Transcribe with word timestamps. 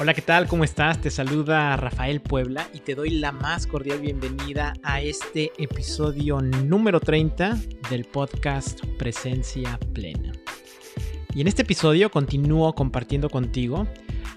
Hola, 0.00 0.14
¿qué 0.14 0.22
tal? 0.22 0.46
¿Cómo 0.46 0.62
estás? 0.62 1.00
Te 1.00 1.10
saluda 1.10 1.76
Rafael 1.76 2.20
Puebla 2.20 2.68
y 2.72 2.78
te 2.78 2.94
doy 2.94 3.10
la 3.10 3.32
más 3.32 3.66
cordial 3.66 3.98
bienvenida 4.00 4.72
a 4.84 5.00
este 5.00 5.50
episodio 5.58 6.40
número 6.40 7.00
30 7.00 7.58
del 7.90 8.04
podcast 8.04 8.80
Presencia 8.96 9.76
Plena. 9.92 10.30
Y 11.34 11.40
en 11.40 11.48
este 11.48 11.62
episodio 11.62 12.12
continúo 12.12 12.76
compartiendo 12.76 13.28
contigo 13.28 13.88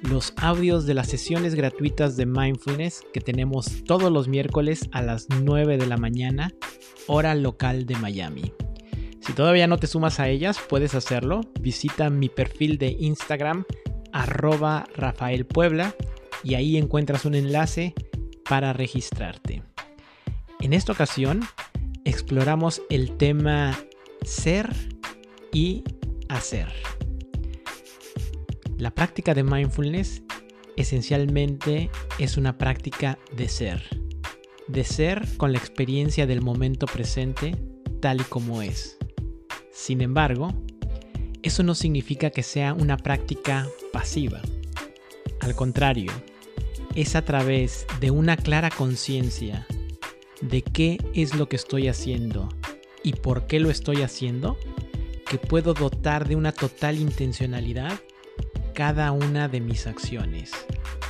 los 0.01 0.33
audios 0.37 0.87
de 0.87 0.95
las 0.95 1.09
sesiones 1.09 1.53
gratuitas 1.53 2.17
de 2.17 2.25
mindfulness 2.25 3.03
que 3.13 3.21
tenemos 3.21 3.83
todos 3.83 4.11
los 4.11 4.27
miércoles 4.27 4.89
a 4.91 5.03
las 5.03 5.27
9 5.29 5.77
de 5.77 5.85
la 5.85 5.97
mañana, 5.97 6.51
hora 7.05 7.35
local 7.35 7.85
de 7.85 7.97
Miami. 7.97 8.51
Si 9.19 9.33
todavía 9.33 9.67
no 9.67 9.77
te 9.77 9.85
sumas 9.85 10.19
a 10.19 10.27
ellas, 10.27 10.59
puedes 10.67 10.95
hacerlo. 10.95 11.41
Visita 11.59 12.09
mi 12.09 12.29
perfil 12.29 12.79
de 12.79 12.97
Instagram 12.99 13.63
arroba 14.13 14.85
Rafael 14.95 15.45
Puebla 15.45 15.95
y 16.43 16.55
ahí 16.55 16.77
encuentras 16.77 17.25
un 17.25 17.35
enlace 17.35 17.93
para 18.47 18.73
registrarte. 18.73 19.63
En 20.59 20.73
esta 20.73 20.91
ocasión 20.91 21.41
exploramos 22.05 22.81
el 22.89 23.17
tema 23.17 23.77
ser 24.23 24.69
y 25.51 25.83
hacer. 26.29 26.71
La 28.77 28.91
práctica 28.91 29.33
de 29.33 29.43
mindfulness 29.43 30.23
esencialmente 30.75 31.89
es 32.17 32.37
una 32.37 32.57
práctica 32.57 33.19
de 33.35 33.47
ser. 33.47 33.83
De 34.67 34.83
ser 34.83 35.27
con 35.37 35.51
la 35.51 35.59
experiencia 35.59 36.25
del 36.25 36.41
momento 36.41 36.85
presente 36.85 37.55
tal 37.99 38.21
y 38.21 38.23
como 38.23 38.61
es. 38.61 38.97
Sin 39.71 40.01
embargo, 40.01 40.53
eso 41.43 41.63
no 41.63 41.75
significa 41.75 42.29
que 42.29 42.43
sea 42.43 42.73
una 42.73 42.97
práctica 42.97 43.67
pasiva. 43.91 44.41
Al 45.39 45.55
contrario, 45.55 46.11
es 46.95 47.15
a 47.15 47.23
través 47.23 47.85
de 47.99 48.11
una 48.11 48.37
clara 48.37 48.69
conciencia 48.69 49.65
de 50.41 50.61
qué 50.61 50.97
es 51.13 51.35
lo 51.35 51.47
que 51.47 51.55
estoy 51.55 51.87
haciendo 51.87 52.49
y 53.03 53.13
por 53.13 53.47
qué 53.47 53.59
lo 53.59 53.69
estoy 53.69 54.01
haciendo 54.01 54.57
que 55.29 55.37
puedo 55.37 55.73
dotar 55.73 56.27
de 56.27 56.35
una 56.35 56.51
total 56.51 56.97
intencionalidad 56.99 57.99
cada 58.73 59.11
una 59.11 59.47
de 59.47 59.61
mis 59.61 59.87
acciones 59.87 60.51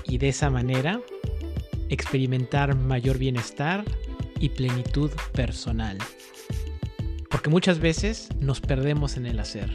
y 0.05 0.17
de 0.17 0.29
esa 0.29 0.49
manera 0.49 1.01
experimentar 1.89 2.75
mayor 2.75 3.17
bienestar 3.17 3.83
y 4.39 4.49
plenitud 4.49 5.11
personal. 5.33 5.97
Porque 7.29 7.49
muchas 7.49 7.79
veces 7.79 8.29
nos 8.39 8.61
perdemos 8.61 9.17
en 9.17 9.25
el 9.25 9.39
hacer. 9.39 9.73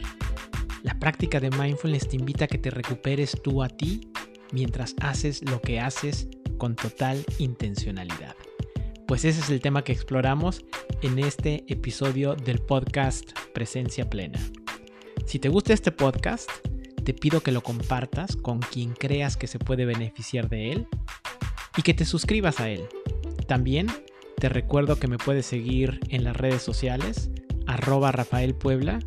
La 0.87 0.97
práctica 0.97 1.41
de 1.41 1.49
mindfulness 1.49 2.07
te 2.07 2.15
invita 2.15 2.45
a 2.45 2.47
que 2.47 2.57
te 2.57 2.69
recuperes 2.69 3.37
tú 3.43 3.61
a 3.61 3.67
ti 3.67 4.09
mientras 4.53 4.95
haces 5.01 5.41
lo 5.43 5.59
que 5.59 5.81
haces 5.81 6.29
con 6.57 6.77
total 6.77 7.25
intencionalidad. 7.39 8.37
Pues 9.05 9.25
ese 9.25 9.41
es 9.41 9.49
el 9.49 9.59
tema 9.59 9.83
que 9.83 9.91
exploramos 9.91 10.63
en 11.01 11.19
este 11.19 11.65
episodio 11.67 12.35
del 12.35 12.59
podcast 12.59 13.37
Presencia 13.53 14.09
Plena. 14.09 14.39
Si 15.25 15.39
te 15.39 15.49
gusta 15.49 15.73
este 15.73 15.91
podcast, 15.91 16.49
te 17.03 17.13
pido 17.13 17.41
que 17.41 17.51
lo 17.51 17.61
compartas 17.61 18.37
con 18.37 18.59
quien 18.59 18.93
creas 18.93 19.35
que 19.35 19.47
se 19.47 19.59
puede 19.59 19.83
beneficiar 19.83 20.47
de 20.47 20.71
él 20.71 20.87
y 21.75 21.81
que 21.81 21.95
te 21.95 22.05
suscribas 22.05 22.61
a 22.61 22.69
él. 22.69 22.87
También 23.45 23.87
te 24.37 24.47
recuerdo 24.47 24.97
que 24.97 25.09
me 25.09 25.17
puedes 25.17 25.47
seguir 25.47 25.99
en 26.07 26.23
las 26.23 26.37
redes 26.37 26.61
sociales 26.61 27.29
arroba 27.65 28.13
Rafael 28.13 28.55
Puebla 28.55 28.99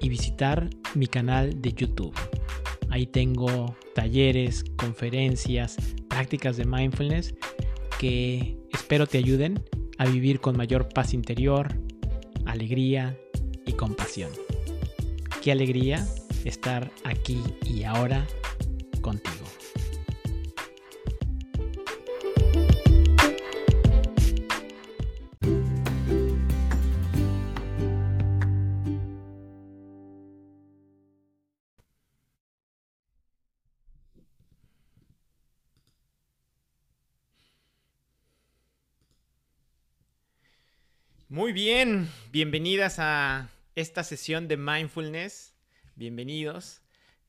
y 0.00 0.08
visitar 0.08 0.68
mi 0.94 1.06
canal 1.06 1.60
de 1.60 1.72
YouTube. 1.72 2.14
Ahí 2.90 3.06
tengo 3.06 3.76
talleres, 3.94 4.64
conferencias, 4.76 5.76
prácticas 6.08 6.56
de 6.56 6.64
mindfulness 6.64 7.34
que 7.98 8.56
espero 8.72 9.06
te 9.06 9.18
ayuden 9.18 9.62
a 9.98 10.06
vivir 10.06 10.40
con 10.40 10.56
mayor 10.56 10.88
paz 10.88 11.14
interior, 11.14 11.68
alegría 12.44 13.18
y 13.64 13.72
compasión. 13.72 14.30
Qué 15.42 15.52
alegría 15.52 16.06
estar 16.44 16.90
aquí 17.04 17.42
y 17.64 17.84
ahora 17.84 18.26
contigo. 19.00 19.45
Muy 41.36 41.52
bien, 41.52 42.08
bienvenidas 42.32 42.98
a 42.98 43.50
esta 43.74 44.04
sesión 44.04 44.48
de 44.48 44.56
mindfulness. 44.56 45.52
Bienvenidos. 45.94 46.80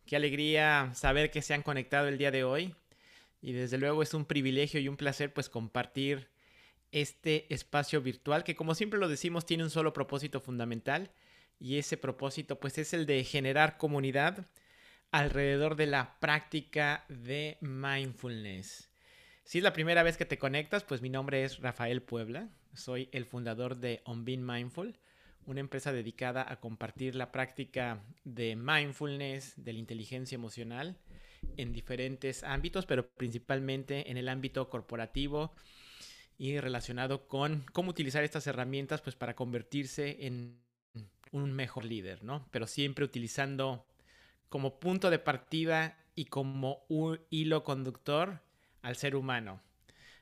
Qué 0.05 0.15
alegría 0.15 0.91
saber 0.93 1.29
que 1.29 1.41
se 1.41 1.53
han 1.53 1.61
conectado 1.61 2.07
el 2.07 2.17
día 2.17 2.31
de 2.31 2.45
hoy. 2.45 2.73
Y 3.41 3.51
desde 3.51 3.77
luego 3.77 4.01
es 4.01 4.13
un 4.13 4.23
privilegio 4.23 4.79
y 4.79 4.87
un 4.87 4.95
placer 4.95 5.33
pues 5.33 5.49
compartir 5.49 6.29
este 6.93 7.53
espacio 7.53 8.01
virtual 8.01 8.45
que 8.45 8.55
como 8.55 8.75
siempre 8.75 8.97
lo 8.97 9.09
decimos 9.09 9.45
tiene 9.45 9.65
un 9.65 9.69
solo 9.69 9.91
propósito 9.91 10.39
fundamental 10.39 11.11
y 11.59 11.77
ese 11.77 11.97
propósito 11.97 12.61
pues 12.61 12.77
es 12.77 12.93
el 12.93 13.07
de 13.07 13.25
generar 13.25 13.77
comunidad 13.77 14.47
alrededor 15.11 15.75
de 15.75 15.87
la 15.87 16.17
práctica 16.21 17.03
de 17.09 17.57
mindfulness. 17.59 18.89
Si 19.43 19.57
es 19.57 19.65
la 19.65 19.73
primera 19.73 20.01
vez 20.03 20.15
que 20.15 20.23
te 20.23 20.37
conectas, 20.37 20.85
pues 20.85 21.01
mi 21.01 21.09
nombre 21.09 21.43
es 21.43 21.59
Rafael 21.59 22.01
Puebla. 22.01 22.47
Soy 22.73 23.09
el 23.11 23.25
fundador 23.25 23.77
de 23.77 24.01
On 24.05 24.23
Mindful, 24.23 24.97
una 25.45 25.59
empresa 25.61 25.91
dedicada 25.91 26.45
a 26.47 26.59
compartir 26.59 27.15
la 27.15 27.31
práctica 27.31 28.03
de 28.23 28.55
mindfulness, 28.55 29.53
de 29.55 29.73
la 29.73 29.79
inteligencia 29.79 30.35
emocional 30.35 30.97
en 31.55 31.71
diferentes 31.71 32.43
ámbitos, 32.43 32.85
pero 32.85 33.09
principalmente 33.09 34.11
en 34.11 34.17
el 34.17 34.29
ámbito 34.29 34.69
corporativo 34.69 35.53
y 36.37 36.59
relacionado 36.59 37.27
con 37.27 37.65
cómo 37.71 37.91
utilizar 37.91 38.23
estas 38.23 38.45
herramientas 38.47 39.01
pues 39.01 39.15
para 39.15 39.35
convertirse 39.35 40.25
en 40.25 40.59
un 41.31 41.53
mejor 41.53 41.85
líder, 41.85 42.23
¿no? 42.23 42.47
Pero 42.51 42.67
siempre 42.67 43.05
utilizando 43.05 43.85
como 44.49 44.79
punto 44.79 45.09
de 45.09 45.19
partida 45.19 45.97
y 46.15 46.25
como 46.25 46.85
un 46.89 47.19
hilo 47.29 47.63
conductor 47.63 48.41
al 48.81 48.95
ser 48.95 49.15
humano. 49.15 49.61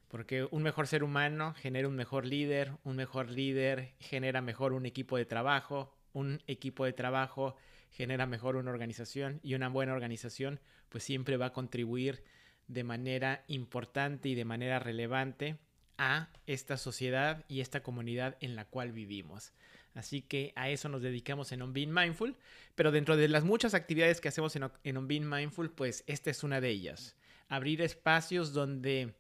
Porque 0.08 0.48
un 0.50 0.64
mejor 0.64 0.88
ser 0.88 1.04
humano 1.04 1.54
genera 1.56 1.88
un 1.88 1.96
mejor 1.96 2.26
líder, 2.26 2.72
un 2.84 2.96
mejor 2.96 3.30
líder 3.30 3.94
genera 4.00 4.42
mejor 4.42 4.74
un 4.74 4.86
equipo 4.86 5.18
de 5.18 5.26
trabajo, 5.26 5.96
un 6.14 6.42
equipo 6.48 6.86
de 6.86 6.94
trabajo 6.94 7.56
genera 7.92 8.26
mejor 8.26 8.56
una 8.56 8.72
organización 8.72 9.40
y 9.42 9.56
una 9.56 9.70
buena 9.70 9.94
organización 9.94 10.60
pues 10.90 11.04
siempre 11.04 11.38
va 11.38 11.48
a 11.48 11.54
contribuir 11.54 12.24
de 12.68 12.84
manera 12.84 13.44
importante 13.48 14.30
y 14.30 14.36
de 14.36 14.46
manera 14.46 14.80
relevante 14.80 15.58
a 15.98 16.30
esta 16.46 16.78
sociedad 16.78 17.46
y 17.48 17.62
esta 17.62 17.84
comunidad 17.84 18.38
en 18.42 18.56
la 18.56 18.66
cual 18.66 18.92
vivimos. 18.92 19.54
Así 19.94 20.22
que 20.22 20.52
a 20.56 20.70
eso 20.70 20.90
nos 20.90 21.02
dedicamos 21.02 21.52
en 21.52 21.62
On 21.62 21.74
Being 21.74 21.94
Mindful, 21.94 22.36
pero 22.76 22.92
dentro 22.92 23.16
de 23.16 23.30
las 23.30 23.46
muchas 23.46 23.74
actividades 23.74 24.20
que 24.20 24.28
hacemos 24.28 24.56
en, 24.56 24.98
On 24.98 25.08
Being 25.08 25.30
Mindful, 25.30 25.72
pues 25.72 26.04
esta 26.06 26.30
es 26.30 26.44
una 26.44 26.60
de 26.60 26.70
ellas. 26.70 27.16
Abrir 27.48 27.82
espacios 27.82 28.52
donde 28.52 29.14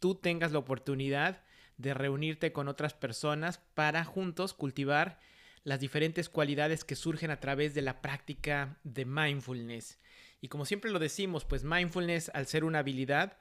tú 0.00 0.16
tengas 0.16 0.52
la 0.52 0.58
oportunidad 0.58 1.42
de 1.76 1.94
reunirte 1.94 2.52
con 2.52 2.68
otras 2.68 2.94
personas 2.94 3.58
para 3.74 4.04
juntos 4.04 4.52
cultivar 4.52 5.20
las 5.62 5.80
diferentes 5.80 6.28
cualidades 6.28 6.84
que 6.84 6.96
surgen 6.96 7.30
a 7.30 7.40
través 7.40 7.74
de 7.74 7.82
la 7.82 8.02
práctica 8.02 8.78
de 8.82 9.04
mindfulness. 9.04 9.98
Y 10.40 10.48
como 10.48 10.64
siempre 10.64 10.90
lo 10.90 10.98
decimos, 10.98 11.44
pues 11.44 11.64
mindfulness 11.64 12.30
al 12.34 12.46
ser 12.46 12.64
una 12.64 12.80
habilidad, 12.80 13.36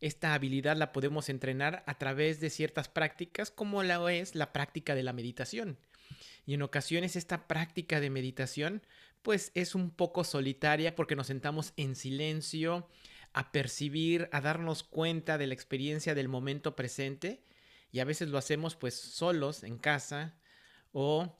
esta 0.00 0.34
habilidad 0.34 0.76
la 0.76 0.92
podemos 0.92 1.28
entrenar 1.28 1.84
a 1.86 1.98
través 1.98 2.40
de 2.40 2.50
ciertas 2.50 2.88
prácticas 2.88 3.50
como 3.50 3.82
la 3.82 4.12
es 4.12 4.34
la 4.34 4.52
práctica 4.52 4.94
de 4.94 5.02
la 5.02 5.12
meditación. 5.12 5.78
Y 6.46 6.54
en 6.54 6.62
ocasiones 6.62 7.16
esta 7.16 7.46
práctica 7.46 8.00
de 8.00 8.10
meditación 8.10 8.82
pues 9.22 9.52
es 9.54 9.74
un 9.74 9.90
poco 9.90 10.24
solitaria 10.24 10.94
porque 10.94 11.16
nos 11.16 11.26
sentamos 11.26 11.72
en 11.76 11.94
silencio, 11.94 12.88
a 13.32 13.52
percibir, 13.52 14.28
a 14.32 14.40
darnos 14.40 14.82
cuenta 14.82 15.38
de 15.38 15.46
la 15.46 15.54
experiencia 15.54 16.14
del 16.14 16.28
momento 16.28 16.76
presente 16.76 17.42
y 17.92 18.00
a 18.00 18.04
veces 18.04 18.28
lo 18.28 18.38
hacemos 18.38 18.76
pues 18.76 18.94
solos 18.94 19.62
en 19.62 19.78
casa 19.78 20.34
o 20.92 21.36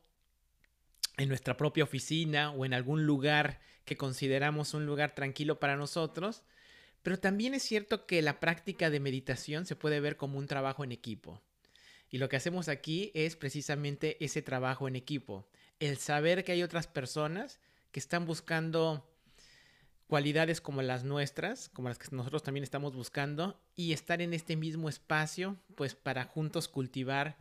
en 1.17 1.29
nuestra 1.29 1.57
propia 1.57 1.85
oficina 1.85 2.51
o 2.53 2.65
en 2.65 2.75
algún 2.75 3.07
lugar 3.07 3.61
que 3.85 3.97
consideramos 3.97 4.75
un 4.75 4.87
lugar 4.87 5.15
tranquilo 5.15 5.59
para 5.61 5.77
nosotros. 5.77 6.43
Pero 7.03 7.19
también 7.19 7.55
es 7.55 7.63
cierto 7.63 8.07
que 8.07 8.23
la 8.23 8.41
práctica 8.41 8.91
de 8.91 9.01
meditación 9.01 9.67
se 9.67 9.77
puede 9.77 10.01
ver 10.01 10.17
como 10.17 10.39
un 10.39 10.47
trabajo 10.47 10.85
en 10.85 10.93
equipo. 10.93 11.43
Y 12.11 12.19
lo 12.19 12.29
que 12.29 12.37
hacemos 12.37 12.69
aquí 12.69 13.11
es 13.15 13.37
precisamente 13.37 14.23
ese 14.25 14.43
trabajo 14.43 14.89
en 14.89 14.97
equipo. 14.97 15.49
El 15.79 15.97
saber 15.97 16.45
que 16.45 16.53
hay 16.53 16.63
otras 16.63 16.87
personas 16.87 17.61
que 17.93 18.01
están 18.01 18.27
buscando 18.27 19.10
cualidades 20.11 20.61
como 20.61 20.83
las 20.83 21.05
nuestras, 21.05 21.69
como 21.69 21.89
las 21.89 21.97
que 21.97 22.09
nosotros 22.11 22.43
también 22.43 22.65
estamos 22.65 22.97
buscando, 22.97 23.63
y 23.77 23.93
estar 23.93 24.21
en 24.21 24.35
este 24.35 24.57
mismo 24.57 24.89
espacio, 24.89 25.57
pues 25.77 25.95
para 25.95 26.25
juntos 26.25 26.67
cultivar 26.67 27.37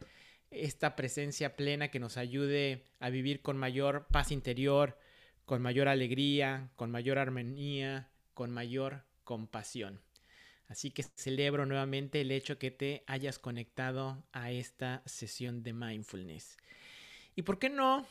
esta 0.51 0.95
presencia 0.95 1.55
plena 1.55 1.89
que 1.89 1.99
nos 1.99 2.15
ayude 2.15 2.85
a 2.99 3.09
vivir 3.09 3.41
con 3.41 3.57
mayor 3.57 4.05
paz 4.11 4.31
interior, 4.31 4.99
con 5.45 5.63
mayor 5.63 5.87
alegría, 5.87 6.69
con 6.75 6.91
mayor 6.91 7.17
armonía, 7.17 8.07
con 8.35 8.51
mayor 8.51 9.03
compasión. 9.23 9.99
Así 10.67 10.91
que 10.91 11.01
celebro 11.01 11.65
nuevamente 11.65 12.21
el 12.21 12.29
hecho 12.29 12.59
que 12.59 12.69
te 12.69 13.03
hayas 13.07 13.39
conectado 13.39 14.23
a 14.31 14.51
esta 14.51 15.01
sesión 15.07 15.63
de 15.63 15.73
mindfulness. 15.73 16.55
¿Y 17.35 17.41
por 17.41 17.57
qué 17.57 17.69
no 17.69 18.05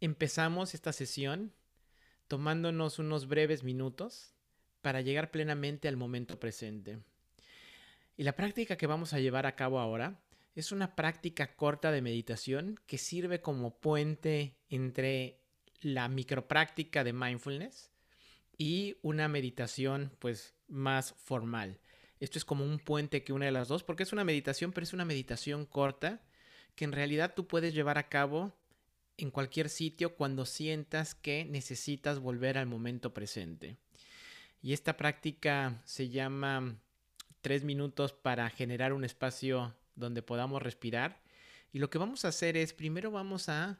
empezamos 0.00 0.74
esta 0.74 0.92
sesión 0.92 1.52
tomándonos 2.28 2.98
unos 2.98 3.28
breves 3.28 3.62
minutos 3.62 4.34
para 4.82 5.00
llegar 5.00 5.30
plenamente 5.30 5.88
al 5.88 5.96
momento 5.96 6.38
presente? 6.38 6.98
Y 8.16 8.24
la 8.24 8.34
práctica 8.34 8.76
que 8.76 8.86
vamos 8.86 9.12
a 9.12 9.20
llevar 9.20 9.46
a 9.46 9.56
cabo 9.56 9.78
ahora 9.78 10.20
es 10.54 10.72
una 10.72 10.96
práctica 10.96 11.54
corta 11.54 11.92
de 11.92 12.00
meditación 12.00 12.80
que 12.86 12.96
sirve 12.96 13.42
como 13.42 13.78
puente 13.78 14.56
entre 14.70 15.38
la 15.82 16.08
micropráctica 16.08 17.04
de 17.04 17.12
mindfulness 17.12 17.90
y 18.56 18.96
una 19.02 19.28
meditación 19.28 20.12
pues 20.18 20.54
más 20.66 21.14
formal. 21.18 21.78
Esto 22.20 22.38
es 22.38 22.46
como 22.46 22.64
un 22.64 22.78
puente 22.78 23.22
que 23.22 23.34
une 23.34 23.50
las 23.50 23.68
dos 23.68 23.84
porque 23.84 24.02
es 24.02 24.14
una 24.14 24.24
meditación, 24.24 24.72
pero 24.72 24.84
es 24.84 24.94
una 24.94 25.04
meditación 25.04 25.66
corta 25.66 26.22
que 26.74 26.86
en 26.86 26.92
realidad 26.92 27.34
tú 27.34 27.46
puedes 27.46 27.74
llevar 27.74 27.98
a 27.98 28.08
cabo 28.08 28.54
en 29.18 29.30
cualquier 29.30 29.68
sitio 29.68 30.14
cuando 30.14 30.44
sientas 30.44 31.14
que 31.14 31.44
necesitas 31.44 32.18
volver 32.18 32.58
al 32.58 32.66
momento 32.66 33.14
presente. 33.14 33.76
Y 34.62 34.72
esta 34.72 34.96
práctica 34.96 35.80
se 35.84 36.08
llama 36.08 36.76
tres 37.40 37.64
minutos 37.64 38.12
para 38.12 38.50
generar 38.50 38.92
un 38.92 39.04
espacio 39.04 39.74
donde 39.94 40.22
podamos 40.22 40.62
respirar. 40.62 41.22
Y 41.72 41.78
lo 41.78 41.90
que 41.90 41.98
vamos 41.98 42.24
a 42.24 42.28
hacer 42.28 42.56
es, 42.56 42.72
primero 42.72 43.10
vamos 43.10 43.48
a 43.48 43.78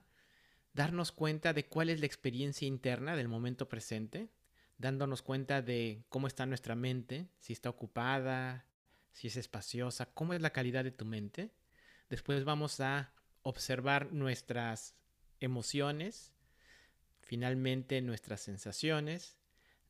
darnos 0.73 1.13
cuenta 1.13 1.53
de 1.53 1.67
cuál 1.67 1.91
es 1.91 2.01
la 2.01 2.07
experiencia 2.07 2.69
interna 2.69 3.17
del 3.17 3.29
momento 3.29 3.69
presente, 3.69 4.29
dándonos 4.79 5.23
cuenta 5.23 5.63
de 5.63 6.05
cómo 6.09 6.27
está 6.27 6.47
nuestra 6.47 6.75
mente, 6.75 7.29
si 7.41 7.53
está 7.53 7.71
ocupada, 7.71 8.67
si 9.13 9.29
es 9.29 9.37
espaciosa, 9.37 10.07
cómo 10.13 10.35
es 10.35 10.43
la 10.43 10.51
calidad 10.51 10.85
de 10.85 10.91
tu 10.91 11.05
mente. 11.07 11.51
Después 12.11 12.45
vamos 12.45 12.81
a 12.81 13.13
observar 13.43 14.13
nuestras 14.13 14.95
emociones, 15.41 16.33
finalmente 17.21 18.01
nuestras 18.01 18.41
sensaciones. 18.41 19.37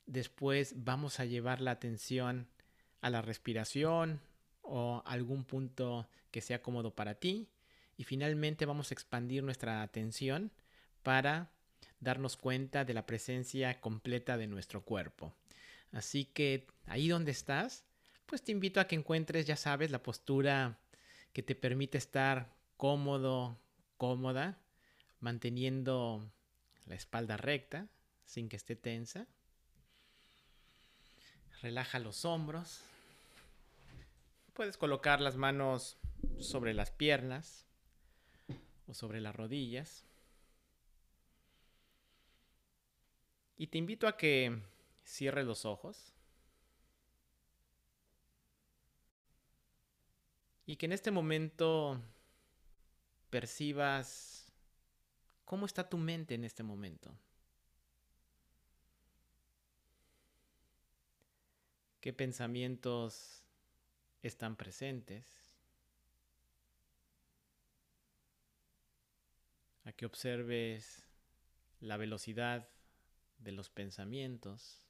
Después 0.05 0.73
vamos 0.83 1.19
a 1.19 1.25
llevar 1.25 1.61
la 1.61 1.71
atención 1.71 2.47
a 3.01 3.09
la 3.09 3.21
respiración 3.21 4.21
o 4.61 5.01
algún 5.05 5.43
punto 5.43 6.07
que 6.31 6.41
sea 6.41 6.61
cómodo 6.61 6.95
para 6.95 7.15
ti. 7.15 7.49
Y 7.95 8.03
finalmente 8.03 8.65
vamos 8.65 8.91
a 8.91 8.93
expandir 8.93 9.43
nuestra 9.43 9.81
atención 9.81 10.51
para 11.03 11.51
darnos 11.99 12.37
cuenta 12.37 12.85
de 12.85 12.93
la 12.93 13.05
presencia 13.05 13.79
completa 13.79 14.37
de 14.37 14.47
nuestro 14.47 14.83
cuerpo. 14.83 15.33
Así 15.91 16.25
que 16.25 16.67
ahí 16.85 17.07
donde 17.07 17.31
estás, 17.31 17.85
pues 18.25 18.43
te 18.43 18.51
invito 18.51 18.79
a 18.79 18.87
que 18.87 18.95
encuentres, 18.95 19.45
ya 19.45 19.55
sabes, 19.55 19.89
la 19.89 20.03
postura 20.03 20.79
que 21.33 21.43
te 21.43 21.55
permite 21.55 21.97
estar 21.97 22.53
cómodo, 22.77 23.57
cómoda, 23.97 24.59
manteniendo 25.19 26.31
la 26.85 26.95
espalda 26.95 27.37
recta 27.37 27.87
sin 28.25 28.49
que 28.49 28.55
esté 28.55 28.75
tensa. 28.75 29.27
Relaja 31.61 31.99
los 31.99 32.25
hombros. 32.25 32.81
Puedes 34.53 34.77
colocar 34.77 35.21
las 35.21 35.37
manos 35.37 35.97
sobre 36.39 36.73
las 36.73 36.91
piernas 36.91 37.65
o 38.87 38.93
sobre 38.93 39.21
las 39.21 39.35
rodillas. 39.35 40.03
Y 43.57 43.67
te 43.67 43.77
invito 43.77 44.07
a 44.07 44.17
que 44.17 44.61
cierres 45.03 45.45
los 45.45 45.65
ojos. 45.65 46.13
Y 50.65 50.75
que 50.75 50.85
en 50.85 50.91
este 50.91 51.11
momento 51.11 51.99
percibas 53.29 54.36
cómo 55.47 55.65
está 55.65 55.87
tu 55.87 55.97
mente 55.97 56.35
en 56.35 56.43
este 56.43 56.61
momento. 56.61 57.17
¿Qué 62.01 62.11
pensamientos 62.11 63.45
están 64.21 64.57
presentes? 64.57 65.25
A 69.85 69.93
que 69.93 70.05
observes 70.05 71.07
la 71.79 71.95
velocidad 71.95 72.67
de 73.37 73.53
los 73.53 73.69
pensamientos, 73.69 74.83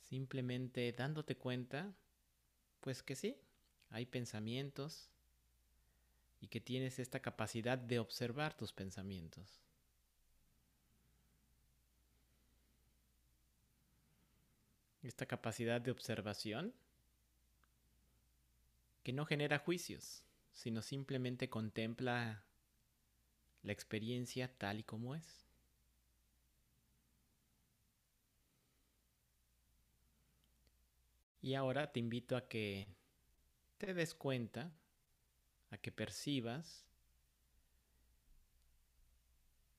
simplemente 0.00 0.90
dándote 0.90 1.36
cuenta, 1.36 1.94
pues 2.80 3.04
que 3.04 3.14
sí, 3.14 3.40
hay 3.88 4.06
pensamientos 4.06 5.09
y 6.40 6.48
que 6.48 6.60
tienes 6.60 6.98
esta 6.98 7.20
capacidad 7.20 7.78
de 7.78 7.98
observar 7.98 8.56
tus 8.56 8.72
pensamientos. 8.72 9.60
Esta 15.02 15.26
capacidad 15.26 15.80
de 15.80 15.90
observación 15.90 16.74
que 19.02 19.12
no 19.12 19.24
genera 19.24 19.58
juicios, 19.58 20.24
sino 20.52 20.82
simplemente 20.82 21.48
contempla 21.48 22.44
la 23.62 23.72
experiencia 23.72 24.50
tal 24.58 24.80
y 24.80 24.82
como 24.82 25.14
es. 25.14 25.46
Y 31.42 31.54
ahora 31.54 31.92
te 31.92 32.00
invito 32.00 32.36
a 32.36 32.46
que 32.48 32.86
te 33.78 33.94
des 33.94 34.14
cuenta, 34.14 34.70
a 35.70 35.78
que 35.78 35.92
percibas 35.92 36.84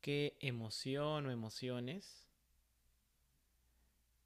qué 0.02 0.36
emoción 0.40 1.26
o 1.28 1.32
emociones 1.32 2.28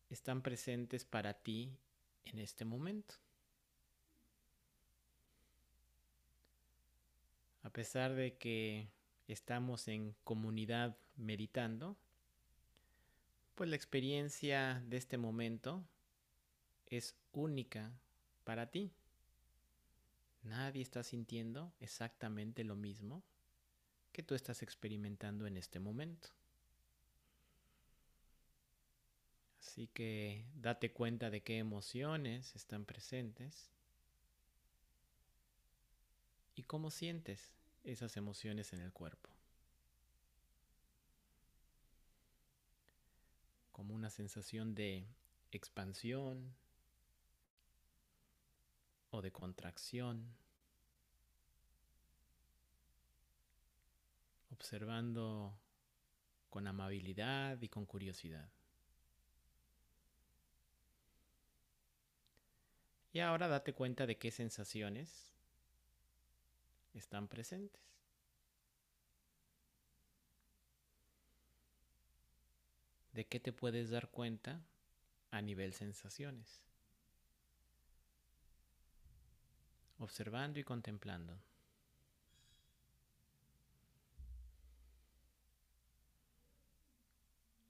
están 0.10 0.42
presentes 0.42 1.06
para 1.06 1.34
ti 1.34 1.78
en 2.24 2.40
este 2.40 2.66
momento. 2.66 3.16
A 7.64 7.70
pesar 7.72 8.14
de 8.14 8.38
que 8.38 8.88
estamos 9.28 9.88
en 9.88 10.16
comunidad 10.24 10.98
meditando, 11.16 11.98
pues 13.56 13.70
la 13.70 13.76
experiencia 13.76 14.84
de 14.86 14.98
este 14.98 15.18
momento 15.18 15.84
es 16.86 17.16
única 17.32 17.92
para 18.44 18.70
ti. 18.70 18.92
Nadie 20.46 20.84
está 20.84 21.04
sintiendo 21.04 21.74
exactamente 21.80 22.64
lo 22.64 22.76
mismo 22.76 23.24
que 24.12 24.22
tú 24.22 24.36
estás 24.36 24.62
experimentando 24.62 25.48
en 25.48 25.58
este 25.58 25.80
momento. 25.80 26.30
Así 29.60 29.88
que 29.88 30.46
date 30.56 30.94
cuenta 30.94 31.32
de 31.32 31.42
qué 31.42 31.58
emociones 31.58 32.56
están 32.56 32.86
presentes 32.86 33.72
y 36.56 36.62
cómo 36.64 36.92
sientes 36.92 37.56
esas 37.84 38.16
emociones 38.16 38.72
en 38.72 38.82
el 38.82 38.94
cuerpo. 38.94 39.32
Como 43.72 43.96
una 43.96 44.12
sensación 44.12 44.76
de 44.76 45.08
expansión 45.52 46.54
o 49.16 49.22
de 49.22 49.32
contracción. 49.32 50.36
Observando 54.52 55.58
con 56.50 56.68
amabilidad 56.68 57.62
y 57.62 57.70
con 57.70 57.86
curiosidad. 57.86 58.50
Y 63.14 63.20
ahora 63.20 63.48
date 63.48 63.74
cuenta 63.74 64.06
de 64.06 64.18
qué 64.18 64.32
sensaciones 64.32 65.34
están 66.94 67.28
presentes. 67.30 67.82
¿De 73.14 73.26
qué 73.26 73.40
te 73.40 73.54
puedes 73.54 73.90
dar 73.90 74.10
cuenta 74.10 74.62
a 75.32 75.42
nivel 75.42 75.74
sensaciones? 75.74 76.66
Observando 80.00 80.60
y 80.60 80.64
contemplando. 80.64 81.38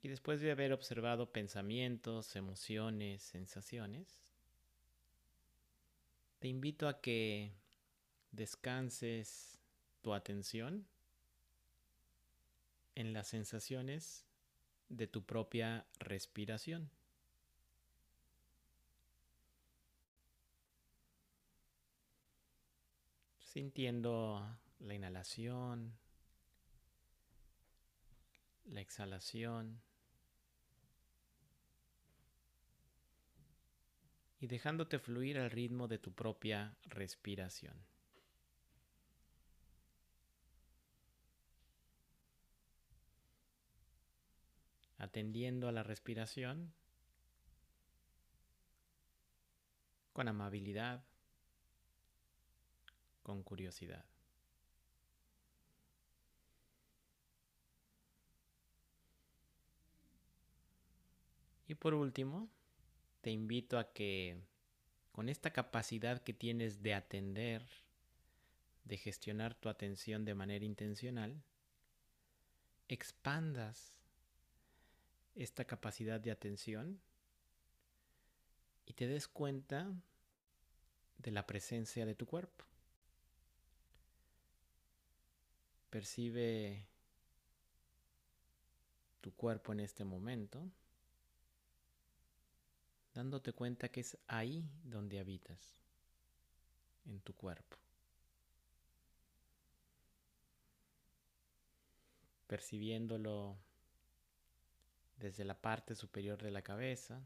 Y 0.02 0.08
después 0.08 0.40
de 0.40 0.52
haber 0.52 0.72
observado 0.72 1.32
pensamientos, 1.32 2.36
emociones, 2.36 3.22
sensaciones, 3.22 4.26
te 6.38 6.48
invito 6.48 6.86
a 6.86 7.00
que 7.00 7.52
descanses 8.30 9.58
tu 10.02 10.14
atención 10.14 10.86
en 12.94 13.12
las 13.12 13.28
sensaciones 13.28 14.24
de 14.88 15.06
tu 15.06 15.24
propia 15.24 15.86
respiración. 15.98 16.90
Sintiendo 23.56 24.46
la 24.80 24.92
inhalación, 24.92 25.96
la 28.66 28.82
exhalación 28.82 29.80
y 34.40 34.46
dejándote 34.46 34.98
fluir 34.98 35.38
al 35.38 35.50
ritmo 35.50 35.88
de 35.88 35.96
tu 35.96 36.12
propia 36.12 36.76
respiración. 36.82 37.82
Atendiendo 44.98 45.66
a 45.66 45.72
la 45.72 45.82
respiración 45.82 46.74
con 50.12 50.28
amabilidad, 50.28 51.06
con 53.26 53.42
curiosidad. 53.42 54.04
Y 61.66 61.74
por 61.74 61.94
último, 61.94 62.48
te 63.22 63.32
invito 63.32 63.80
a 63.80 63.92
que 63.92 64.40
con 65.10 65.28
esta 65.28 65.52
capacidad 65.52 66.22
que 66.22 66.34
tienes 66.34 66.84
de 66.84 66.94
atender, 66.94 67.66
de 68.84 68.96
gestionar 68.96 69.56
tu 69.56 69.68
atención 69.68 70.24
de 70.24 70.36
manera 70.36 70.64
intencional, 70.64 71.42
expandas 72.86 74.04
esta 75.34 75.64
capacidad 75.64 76.20
de 76.20 76.30
atención 76.30 77.00
y 78.84 78.92
te 78.92 79.08
des 79.08 79.26
cuenta 79.26 79.92
de 81.18 81.32
la 81.32 81.44
presencia 81.44 82.06
de 82.06 82.14
tu 82.14 82.26
cuerpo. 82.26 82.64
Percibe 85.96 86.86
tu 89.22 89.34
cuerpo 89.34 89.72
en 89.72 89.80
este 89.80 90.04
momento 90.04 90.70
dándote 93.14 93.54
cuenta 93.54 93.88
que 93.88 94.00
es 94.00 94.18
ahí 94.28 94.68
donde 94.84 95.18
habitas, 95.20 95.80
en 97.06 97.18
tu 97.20 97.32
cuerpo. 97.32 97.78
Percibiéndolo 102.46 103.56
desde 105.16 105.46
la 105.46 105.58
parte 105.58 105.94
superior 105.94 106.42
de 106.42 106.50
la 106.50 106.60
cabeza 106.60 107.22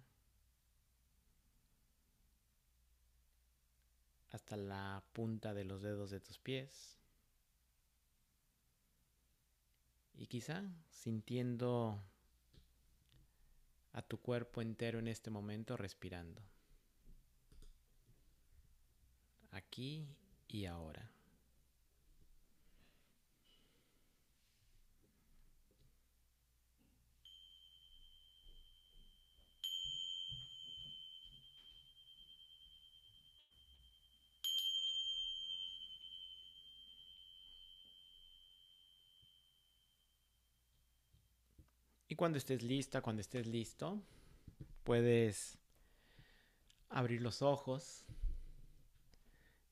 hasta 4.30 4.56
la 4.56 5.02
punta 5.12 5.54
de 5.54 5.64
los 5.64 5.82
dedos 5.82 6.10
de 6.10 6.20
tus 6.20 6.38
pies. 6.38 6.99
Y 10.14 10.26
quizá 10.26 10.62
sintiendo 10.90 12.02
a 13.92 14.02
tu 14.02 14.18
cuerpo 14.18 14.62
entero 14.62 14.98
en 14.98 15.08
este 15.08 15.30
momento 15.30 15.76
respirando. 15.76 16.42
Aquí 19.50 20.06
y 20.48 20.66
ahora. 20.66 21.10
Cuando 42.20 42.36
estés 42.36 42.62
lista, 42.62 43.00
cuando 43.00 43.22
estés 43.22 43.46
listo, 43.46 43.98
puedes 44.84 45.56
abrir 46.90 47.22
los 47.22 47.40
ojos 47.40 48.04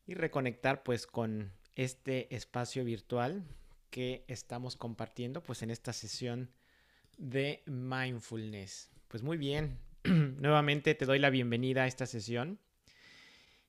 y 0.07 0.14
reconectar 0.14 0.83
pues 0.83 1.07
con 1.07 1.52
este 1.75 2.35
espacio 2.35 2.87
virtual 2.87 3.45
que 3.90 4.25
estamos 4.28 4.76
compartiendo 4.76 5.43
pues 5.43 5.61
en 5.61 5.71
esta 5.71 5.93
sesión 5.93 6.50
de 7.19 7.62
mindfulness. 7.67 8.93
Pues 9.09 9.23
muy 9.23 9.37
bien, 9.37 9.78
nuevamente 10.05 10.95
te 10.95 11.05
doy 11.05 11.19
la 11.19 11.28
bienvenida 11.28 11.83
a 11.83 11.87
esta 11.87 12.07
sesión. 12.07 12.59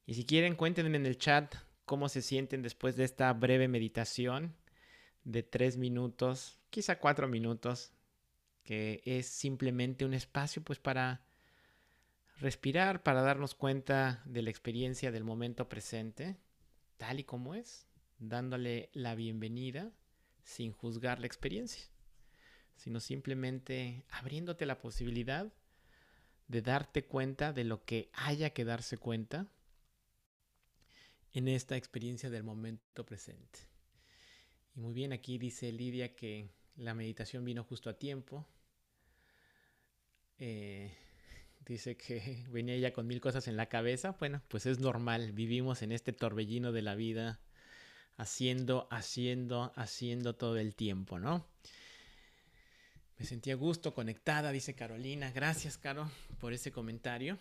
Y 0.05 0.13
si 0.13 0.23
quieren, 0.23 0.55
cuéntenme 0.55 0.95
en 0.95 1.05
el 1.05 1.17
chat 1.17 1.53
cómo 1.83 2.07
se 2.07 2.21
sienten 2.21 2.61
después 2.61 2.95
de 2.95 3.03
esta 3.03 3.33
breve 3.33 3.67
meditación 3.67 4.55
de 5.25 5.43
tres 5.43 5.75
minutos, 5.75 6.61
quizá 6.69 6.97
cuatro 6.99 7.27
minutos, 7.27 7.91
que 8.69 9.01
es 9.03 9.25
simplemente 9.25 10.05
un 10.05 10.13
espacio 10.13 10.63
pues 10.63 10.77
para 10.77 11.25
respirar, 12.39 13.01
para 13.01 13.23
darnos 13.23 13.55
cuenta 13.55 14.21
de 14.25 14.43
la 14.43 14.51
experiencia 14.51 15.11
del 15.11 15.23
momento 15.23 15.67
presente, 15.67 16.37
tal 16.97 17.19
y 17.19 17.23
como 17.23 17.55
es, 17.55 17.87
dándole 18.19 18.91
la 18.93 19.15
bienvenida 19.15 19.91
sin 20.43 20.71
juzgar 20.71 21.19
la 21.19 21.25
experiencia, 21.25 21.83
sino 22.75 22.99
simplemente 22.99 24.05
abriéndote 24.07 24.67
la 24.67 24.77
posibilidad 24.77 25.51
de 26.47 26.61
darte 26.61 27.05
cuenta 27.05 27.53
de 27.53 27.63
lo 27.63 27.83
que 27.85 28.11
haya 28.13 28.51
que 28.51 28.65
darse 28.65 28.99
cuenta 28.99 29.47
en 31.33 31.47
esta 31.47 31.75
experiencia 31.75 32.29
del 32.29 32.43
momento 32.43 33.03
presente. 33.03 33.61
Y 34.75 34.79
muy 34.79 34.93
bien, 34.93 35.11
aquí 35.11 35.39
dice 35.39 35.71
Lidia 35.71 36.15
que 36.15 36.51
la 36.75 36.93
meditación 36.93 37.43
vino 37.43 37.63
justo 37.63 37.89
a 37.89 37.97
tiempo, 37.97 38.45
eh, 40.39 40.91
dice 41.65 41.97
que 41.97 42.45
venía 42.51 42.75
ella 42.75 42.93
con 42.93 43.07
mil 43.07 43.21
cosas 43.21 43.47
en 43.47 43.57
la 43.57 43.67
cabeza. 43.67 44.15
Bueno, 44.19 44.41
pues 44.47 44.65
es 44.65 44.79
normal. 44.79 45.31
Vivimos 45.31 45.81
en 45.81 45.91
este 45.91 46.13
torbellino 46.13 46.71
de 46.71 46.81
la 46.81 46.95
vida, 46.95 47.39
haciendo, 48.17 48.87
haciendo, 48.91 49.73
haciendo 49.75 50.35
todo 50.35 50.57
el 50.57 50.75
tiempo, 50.75 51.19
¿no? 51.19 51.45
Me 53.17 53.25
sentía 53.25 53.55
gusto, 53.55 53.93
conectada, 53.93 54.51
dice 54.51 54.75
Carolina. 54.75 55.31
Gracias, 55.31 55.77
Caro, 55.77 56.09
por 56.39 56.53
ese 56.53 56.71
comentario. 56.71 57.37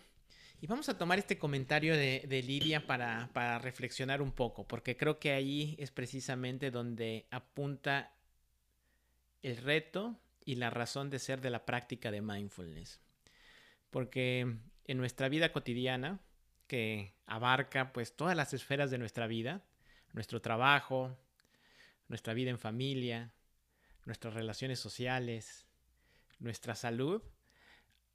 Y 0.61 0.67
vamos 0.67 0.89
a 0.89 0.97
tomar 0.97 1.17
este 1.19 1.37
comentario 1.37 1.95
de, 1.95 2.25
de 2.27 2.43
Lidia 2.43 2.85
para, 2.85 3.29
para 3.31 3.59
reflexionar 3.59 4.21
un 4.21 4.33
poco, 4.33 4.67
porque 4.67 4.97
creo 4.97 5.17
que 5.17 5.31
ahí 5.31 5.77
es 5.79 5.89
precisamente 5.89 6.69
donde 6.69 7.27
apunta 7.31 8.13
el 9.41 9.55
reto 9.55 10.19
y 10.49 10.55
la 10.55 10.71
razón 10.71 11.11
de 11.11 11.19
ser 11.19 11.41
de 11.41 11.51
la 11.51 11.63
práctica 11.63 12.09
de 12.09 12.23
mindfulness. 12.23 12.99
Porque 13.91 14.57
en 14.85 14.97
nuestra 14.97 15.29
vida 15.29 15.53
cotidiana, 15.53 16.21
que 16.65 17.13
abarca 17.27 17.93
pues 17.93 18.15
todas 18.15 18.35
las 18.35 18.51
esferas 18.55 18.89
de 18.89 18.97
nuestra 18.97 19.27
vida, 19.27 19.61
nuestro 20.11 20.41
trabajo, 20.41 21.15
nuestra 22.07 22.33
vida 22.33 22.49
en 22.49 22.57
familia, 22.57 23.31
nuestras 24.05 24.33
relaciones 24.33 24.79
sociales, 24.79 25.67
nuestra 26.39 26.73
salud, 26.73 27.21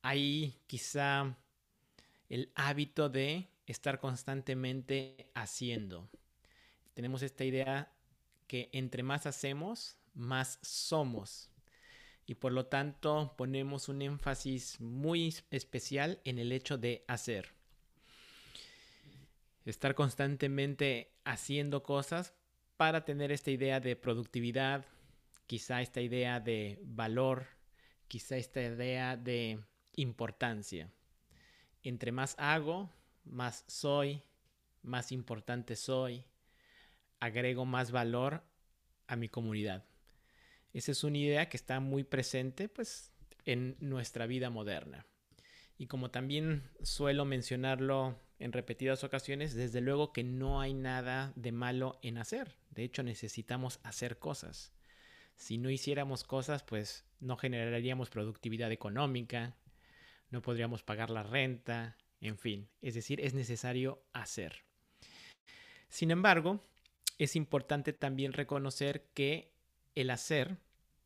hay 0.02 0.60
quizá 0.66 1.36
el 2.28 2.50
hábito 2.56 3.08
de 3.10 3.48
estar 3.66 4.00
constantemente 4.00 5.30
haciendo. 5.34 6.10
Tenemos 6.94 7.22
esta 7.22 7.44
idea 7.44 7.92
que 8.48 8.70
entre 8.72 9.04
más 9.04 9.24
hacemos, 9.24 9.98
más 10.14 10.58
somos 10.62 11.53
y 12.26 12.34
por 12.36 12.52
lo 12.52 12.66
tanto 12.66 13.34
ponemos 13.36 13.88
un 13.88 14.02
énfasis 14.02 14.80
muy 14.80 15.34
especial 15.50 16.20
en 16.24 16.38
el 16.38 16.52
hecho 16.52 16.78
de 16.78 17.04
hacer. 17.06 17.52
Estar 19.64 19.94
constantemente 19.94 21.12
haciendo 21.24 21.82
cosas 21.82 22.34
para 22.76 23.04
tener 23.04 23.32
esta 23.32 23.50
idea 23.50 23.80
de 23.80 23.96
productividad, 23.96 24.84
quizá 25.46 25.80
esta 25.80 26.00
idea 26.00 26.40
de 26.40 26.78
valor, 26.82 27.46
quizá 28.08 28.36
esta 28.36 28.62
idea 28.62 29.16
de 29.16 29.60
importancia. 29.96 30.90
Entre 31.82 32.12
más 32.12 32.34
hago, 32.38 32.90
más 33.24 33.64
soy, 33.66 34.22
más 34.82 35.12
importante 35.12 35.76
soy, 35.76 36.24
agrego 37.20 37.64
más 37.64 37.90
valor 37.90 38.42
a 39.06 39.16
mi 39.16 39.28
comunidad. 39.28 39.84
Esa 40.74 40.92
es 40.92 41.04
una 41.04 41.18
idea 41.18 41.48
que 41.48 41.56
está 41.56 41.80
muy 41.80 42.02
presente, 42.02 42.68
pues 42.68 43.12
en 43.46 43.76
nuestra 43.80 44.26
vida 44.26 44.50
moderna. 44.50 45.06
Y 45.78 45.86
como 45.86 46.10
también 46.10 46.68
suelo 46.82 47.24
mencionarlo 47.24 48.18
en 48.40 48.52
repetidas 48.52 49.04
ocasiones, 49.04 49.54
desde 49.54 49.80
luego 49.80 50.12
que 50.12 50.24
no 50.24 50.60
hay 50.60 50.74
nada 50.74 51.32
de 51.36 51.52
malo 51.52 51.98
en 52.02 52.18
hacer. 52.18 52.56
De 52.70 52.82
hecho, 52.82 53.04
necesitamos 53.04 53.78
hacer 53.84 54.18
cosas. 54.18 54.72
Si 55.36 55.58
no 55.58 55.70
hiciéramos 55.70 56.24
cosas, 56.24 56.64
pues 56.64 57.04
no 57.20 57.36
generaríamos 57.36 58.10
productividad 58.10 58.72
económica, 58.72 59.56
no 60.30 60.42
podríamos 60.42 60.82
pagar 60.82 61.10
la 61.10 61.22
renta, 61.22 61.96
en 62.20 62.36
fin. 62.36 62.68
Es 62.82 62.94
decir, 62.94 63.20
es 63.20 63.32
necesario 63.34 64.02
hacer. 64.12 64.64
Sin 65.88 66.10
embargo, 66.10 66.60
es 67.18 67.36
importante 67.36 67.92
también 67.92 68.32
reconocer 68.32 69.06
que 69.14 69.54
el 69.94 70.10
hacer 70.10 70.58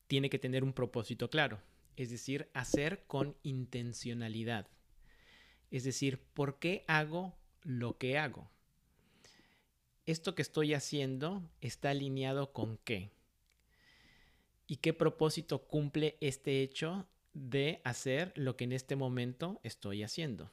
tiene 0.09 0.31
que 0.31 0.39
tener 0.39 0.65
un 0.65 0.73
propósito 0.73 1.31
claro, 1.31 1.61
es 1.97 2.11
decir, 2.11 2.51
hacer 2.55 3.05
con 3.07 3.37
intencionalidad. 3.43 4.67
Es 5.71 5.85
decir, 5.85 6.19
¿por 6.35 6.59
qué 6.59 6.85
hago 6.89 7.37
lo 7.63 7.99
que 7.99 8.19
hago? 8.19 8.51
¿Esto 10.07 10.35
que 10.35 10.43
estoy 10.43 10.73
haciendo 10.73 11.49
está 11.61 11.91
alineado 11.91 12.53
con 12.53 12.79
qué? 12.79 13.13
¿Y 14.67 14.77
qué 14.77 14.95
propósito 14.95 15.67
cumple 15.67 16.17
este 16.21 16.63
hecho 16.63 17.07
de 17.35 17.83
hacer 17.85 18.33
lo 18.35 18.57
que 18.57 18.65
en 18.65 18.73
este 18.73 18.97
momento 18.97 19.61
estoy 19.63 20.03
haciendo? 20.03 20.51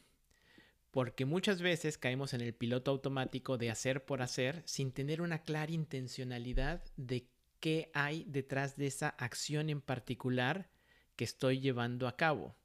Porque 0.92 1.24
muchas 1.24 1.62
veces 1.62 1.98
caemos 1.98 2.34
en 2.34 2.42
el 2.42 2.54
piloto 2.54 2.92
automático 2.92 3.58
de 3.58 3.70
hacer 3.70 4.04
por 4.04 4.22
hacer 4.22 4.62
sin 4.66 4.92
tener 4.92 5.22
una 5.22 5.44
clara 5.44 5.72
intencionalidad 5.72 6.84
de 6.98 7.28
qué 7.66 7.90
hay 7.96 8.26
detrás 8.28 8.78
de 8.78 8.86
esa 8.86 9.10
acción 9.10 9.72
en 9.72 9.82
particular 9.82 10.70
que 11.16 11.24
estoy 11.24 11.62
llevando 11.62 12.08
a 12.08 12.16
cabo. 12.16 12.56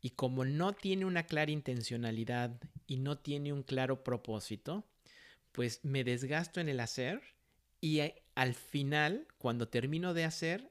Y 0.00 0.10
como 0.10 0.44
no 0.44 0.72
tiene 0.72 1.04
una 1.04 1.22
clara 1.22 1.52
intencionalidad 1.52 2.60
y 2.88 2.96
no 2.96 3.16
tiene 3.16 3.52
un 3.52 3.62
claro 3.62 4.02
propósito, 4.02 4.88
pues 5.52 5.84
me 5.84 6.02
desgasto 6.02 6.58
en 6.58 6.68
el 6.68 6.80
hacer 6.80 7.22
y 7.80 8.00
al 8.34 8.54
final, 8.56 9.28
cuando 9.38 9.68
termino 9.68 10.14
de 10.14 10.24
hacer, 10.24 10.68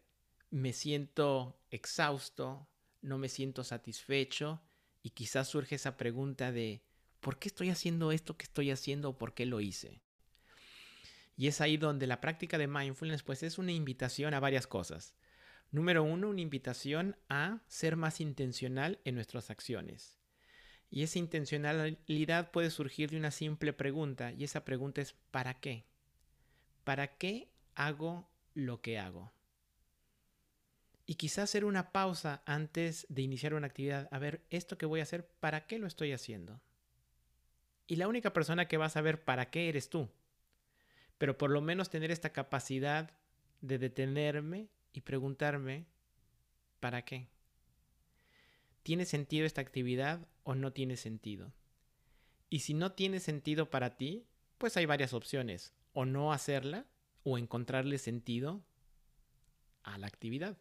me 0.50 0.74
siento 0.74 1.58
exhausto, 1.72 2.68
no 3.02 3.18
me 3.18 3.30
siento 3.30 3.64
satisfecho 3.64 4.62
y 5.02 5.12
quizás 5.12 5.48
surge 5.48 5.76
esa 5.76 5.96
pregunta 5.96 6.52
de, 6.52 6.82
¿por 7.22 7.40
qué 7.40 7.48
estoy 7.48 7.70
haciendo 7.70 8.12
esto 8.12 8.36
que 8.36 8.44
estoy 8.44 8.72
haciendo 8.72 9.12
o 9.12 9.18
por 9.18 9.34
qué 9.34 9.46
lo 9.46 9.62
hice? 9.62 10.02
Y 11.36 11.48
es 11.48 11.62
ahí 11.62 11.78
donde 11.78 12.08
la 12.08 12.22
práctica 12.22 12.58
de 12.58 12.68
mindfulness 12.68 13.24
pues 13.24 13.44
es 13.44 13.58
una 13.58 13.72
invitación 13.72 14.34
a 14.34 14.40
varias 14.40 14.68
cosas. 14.68 15.16
Número 15.72 16.04
uno, 16.04 16.30
una 16.30 16.42
invitación 16.42 17.16
a 17.30 17.62
ser 17.68 17.96
más 17.96 18.22
intencional 18.22 19.00
en 19.06 19.16
nuestras 19.16 19.50
acciones. 19.50 20.20
Y 20.92 21.02
esa 21.02 21.18
intencionalidad 21.18 22.52
puede 22.52 22.70
surgir 22.70 23.10
de 23.10 23.18
una 23.18 23.32
simple 23.32 23.74
pregunta 23.74 24.32
y 24.32 24.44
esa 24.44 24.64
pregunta 24.64 25.02
es 25.02 25.14
¿para 25.32 25.56
qué? 25.56 25.86
¿Para 26.84 27.18
qué 27.18 27.50
hago 27.74 28.30
lo 28.54 28.82
que 28.82 29.00
hago? 29.00 29.34
y 31.06 31.16
quizás 31.16 31.46
hacer 31.46 31.66
una 31.66 31.92
pausa 31.92 32.42
antes 32.46 33.06
de 33.10 33.22
iniciar 33.22 33.54
una 33.54 33.68
actividad. 33.68 34.08
A 34.12 34.20
ver, 34.20 34.42
esto 34.50 34.78
que 34.78 34.86
voy 34.86 35.00
a 35.00 35.04
hacer, 35.04 35.28
¿para 35.40 35.68
qué 35.68 35.80
lo 35.80 35.88
estoy 35.88 36.14
haciendo? 36.14 36.62
Y 37.88 37.98
la 37.98 38.08
única 38.08 38.32
persona 38.32 38.68
que 38.68 38.78
va 38.78 38.86
a 38.86 38.90
saber 38.90 39.24
para 39.24 39.50
qué 39.50 39.68
eres 39.70 39.90
tú. 39.90 40.10
Pero 41.24 41.38
por 41.38 41.52
lo 41.52 41.62
menos 41.62 41.90
tener 41.90 42.12
esta 42.12 42.34
capacidad 42.34 43.10
de 43.62 43.78
detenerme 43.78 44.68
y 44.92 45.00
preguntarme, 45.00 45.86
¿para 46.82 47.06
qué? 47.06 47.30
¿Tiene 48.84 49.06
sentido 49.06 49.46
esta 49.46 49.62
actividad 49.62 50.28
o 50.44 50.54
no 50.54 50.74
tiene 50.74 50.98
sentido? 50.98 51.54
Y 52.50 52.60
si 52.60 52.74
no 52.74 52.92
tiene 52.92 53.22
sentido 53.22 53.70
para 53.70 53.96
ti, 53.96 54.26
pues 54.58 54.76
hay 54.76 54.86
varias 54.86 55.14
opciones. 55.14 55.74
O 55.94 56.04
no 56.04 56.34
hacerla 56.34 56.88
o 57.24 57.38
encontrarle 57.38 58.00
sentido 58.00 58.62
a 59.84 59.98
la 59.98 60.08
actividad. 60.08 60.58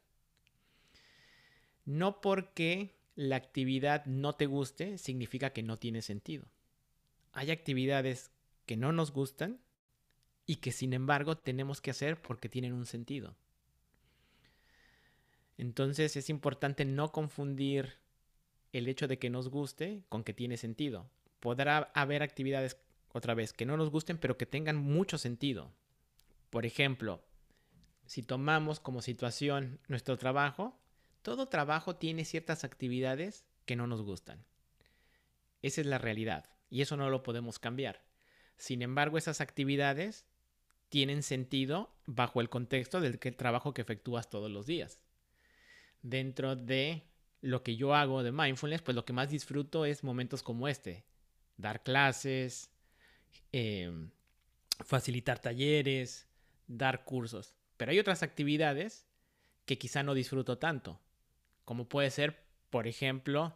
No 1.85 2.20
porque 2.20 2.94
la 3.16 3.35
actividad 3.35 4.07
no 4.07 4.37
te 4.37 4.46
guste 4.46 4.96
significa 4.98 5.53
que 5.53 5.64
no 5.64 5.81
tiene 5.81 6.03
sentido. 6.03 6.44
Hay 7.33 7.51
actividades 7.51 8.31
que 8.64 8.77
no 8.77 8.92
nos 8.92 9.11
gustan 9.11 9.59
y 10.46 10.57
que 10.57 10.72
sin 10.72 10.92
embargo 10.92 11.37
tenemos 11.37 11.81
que 11.81 11.90
hacer 11.90 12.20
porque 12.20 12.48
tienen 12.48 12.72
un 12.72 12.87
sentido. 12.87 13.37
Entonces 15.59 16.16
es 16.16 16.28
importante 16.31 16.85
no 16.85 17.12
confundir 17.12 17.94
el 18.72 18.88
hecho 18.88 19.07
de 19.07 19.18
que 19.18 19.31
nos 19.31 19.48
guste 19.48 20.02
con 20.09 20.24
que 20.24 20.33
tiene 20.33 20.57
sentido. 20.57 21.09
Podrá 21.40 21.90
haber 21.94 22.22
actividades, 22.22 22.76
otra 23.12 23.35
vez, 23.35 23.52
que 23.52 23.66
no 23.66 23.76
nos 23.76 23.90
gusten 23.90 24.18
pero 24.18 24.38
que 24.38 24.46
tengan 24.46 24.76
mucho 24.76 25.18
sentido. 25.18 25.72
Por 26.50 26.66
ejemplo, 26.66 27.22
si 28.07 28.22
tomamos 28.22 28.81
como 28.81 29.02
situación 29.02 29.78
nuestro 29.88 30.16
trabajo, 30.16 30.78
todo 31.22 31.48
trabajo 31.48 31.96
tiene 31.96 32.24
ciertas 32.24 32.64
actividades 32.64 33.44
que 33.64 33.76
no 33.76 33.87
nos 33.87 34.02
gustan. 34.02 34.44
Esa 35.62 35.81
es 35.81 35.87
la 35.87 35.98
realidad 35.98 36.46
y 36.68 36.83
eso 36.83 36.96
no 36.96 37.09
lo 37.11 37.22
podemos 37.22 37.59
cambiar. 37.59 38.02
Sin 38.57 38.83
embargo, 38.83 39.18
esas 39.18 39.40
actividades 39.40 40.26
tienen 40.92 41.22
sentido 41.22 41.90
bajo 42.07 42.42
el 42.42 42.50
contexto 42.50 43.00
del 43.00 43.18
trabajo 43.18 43.72
que 43.72 43.81
efectúas 43.81 44.28
todos 44.28 44.50
los 44.50 44.66
días. 44.66 45.00
Dentro 46.02 46.55
de 46.55 47.02
lo 47.40 47.62
que 47.62 47.76
yo 47.76 47.94
hago 47.94 48.22
de 48.22 48.31
mindfulness, 48.31 48.83
pues 48.83 48.94
lo 48.94 49.07
que 49.07 49.14
más 49.14 49.31
disfruto 49.31 49.87
es 49.87 50.05
momentos 50.05 50.42
como 50.42 50.68
este. 50.68 51.05
Dar 51.57 51.83
clases, 51.83 52.70
em, 53.52 54.11
facilitar 54.85 55.38
talleres, 55.38 56.28
dar 56.68 57.05
cursos. 57.05 57.55
Pero 57.78 57.92
hay 57.92 57.98
otras 57.98 58.22
actividades 58.22 59.07
que 59.64 59.78
quizá 59.78 60.02
no 60.02 60.12
disfruto 60.12 60.59
tanto 60.59 61.00
como 61.64 61.88
puede 61.88 62.11
ser, 62.11 62.44
por 62.70 62.87
ejemplo, 62.87 63.55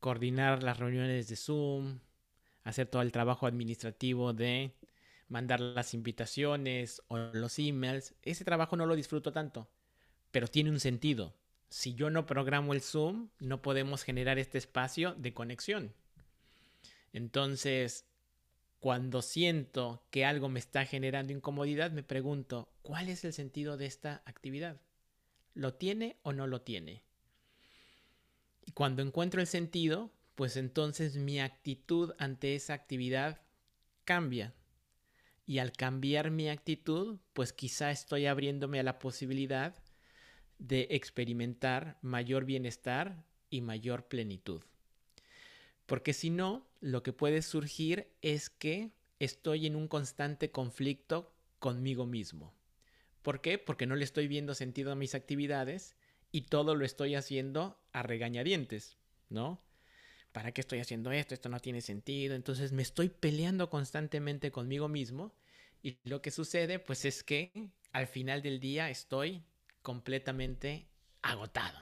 coordinar 0.00 0.62
las 0.62 0.78
reuniones 0.78 1.28
de 1.28 1.36
Zoom, 1.36 2.00
hacer 2.64 2.86
todo 2.86 3.02
el 3.02 3.12
trabajo 3.12 3.46
administrativo 3.46 4.32
de 4.32 4.74
mandar 5.30 5.60
las 5.60 5.94
invitaciones 5.94 7.02
o 7.08 7.16
los 7.16 7.58
emails. 7.58 8.14
Ese 8.22 8.44
trabajo 8.44 8.76
no 8.76 8.84
lo 8.84 8.96
disfruto 8.96 9.32
tanto, 9.32 9.70
pero 10.30 10.48
tiene 10.48 10.70
un 10.70 10.80
sentido. 10.80 11.34
Si 11.70 11.94
yo 11.94 12.10
no 12.10 12.26
programo 12.26 12.74
el 12.74 12.82
Zoom, 12.82 13.30
no 13.38 13.62
podemos 13.62 14.02
generar 14.02 14.38
este 14.38 14.58
espacio 14.58 15.14
de 15.14 15.32
conexión. 15.32 15.94
Entonces, 17.12 18.06
cuando 18.80 19.22
siento 19.22 20.04
que 20.10 20.24
algo 20.24 20.48
me 20.48 20.58
está 20.58 20.84
generando 20.84 21.32
incomodidad, 21.32 21.92
me 21.92 22.02
pregunto, 22.02 22.72
¿cuál 22.82 23.08
es 23.08 23.24
el 23.24 23.32
sentido 23.32 23.76
de 23.76 23.86
esta 23.86 24.22
actividad? 24.26 24.80
¿Lo 25.54 25.74
tiene 25.74 26.18
o 26.22 26.32
no 26.32 26.48
lo 26.48 26.62
tiene? 26.62 27.04
Y 28.66 28.72
cuando 28.72 29.02
encuentro 29.02 29.40
el 29.40 29.46
sentido, 29.46 30.10
pues 30.34 30.56
entonces 30.56 31.16
mi 31.16 31.40
actitud 31.40 32.14
ante 32.18 32.56
esa 32.56 32.74
actividad 32.74 33.42
cambia. 34.04 34.54
Y 35.50 35.58
al 35.58 35.72
cambiar 35.72 36.30
mi 36.30 36.48
actitud, 36.48 37.18
pues 37.32 37.52
quizá 37.52 37.90
estoy 37.90 38.26
abriéndome 38.26 38.78
a 38.78 38.84
la 38.84 39.00
posibilidad 39.00 39.74
de 40.60 40.86
experimentar 40.90 41.98
mayor 42.02 42.44
bienestar 42.44 43.24
y 43.50 43.60
mayor 43.60 44.06
plenitud. 44.06 44.62
Porque 45.86 46.12
si 46.12 46.30
no, 46.30 46.68
lo 46.78 47.02
que 47.02 47.12
puede 47.12 47.42
surgir 47.42 48.12
es 48.22 48.48
que 48.48 48.92
estoy 49.18 49.66
en 49.66 49.74
un 49.74 49.88
constante 49.88 50.52
conflicto 50.52 51.34
conmigo 51.58 52.06
mismo. 52.06 52.54
¿Por 53.22 53.40
qué? 53.40 53.58
Porque 53.58 53.86
no 53.88 53.96
le 53.96 54.04
estoy 54.04 54.28
viendo 54.28 54.54
sentido 54.54 54.92
a 54.92 54.94
mis 54.94 55.16
actividades 55.16 55.96
y 56.30 56.42
todo 56.42 56.76
lo 56.76 56.84
estoy 56.84 57.16
haciendo 57.16 57.76
a 57.90 58.04
regañadientes, 58.04 58.98
¿no? 59.28 59.60
¿Para 60.32 60.52
qué 60.52 60.60
estoy 60.60 60.78
haciendo 60.78 61.10
esto? 61.12 61.34
Esto 61.34 61.48
no 61.48 61.60
tiene 61.60 61.80
sentido. 61.80 62.34
Entonces 62.34 62.72
me 62.72 62.82
estoy 62.82 63.08
peleando 63.08 63.68
constantemente 63.68 64.50
conmigo 64.50 64.88
mismo 64.88 65.34
y 65.82 65.98
lo 66.04 66.22
que 66.22 66.30
sucede 66.30 66.78
pues 66.78 67.04
es 67.04 67.24
que 67.24 67.70
al 67.92 68.06
final 68.06 68.42
del 68.42 68.60
día 68.60 68.90
estoy 68.90 69.42
completamente 69.82 70.88
agotado. 71.22 71.78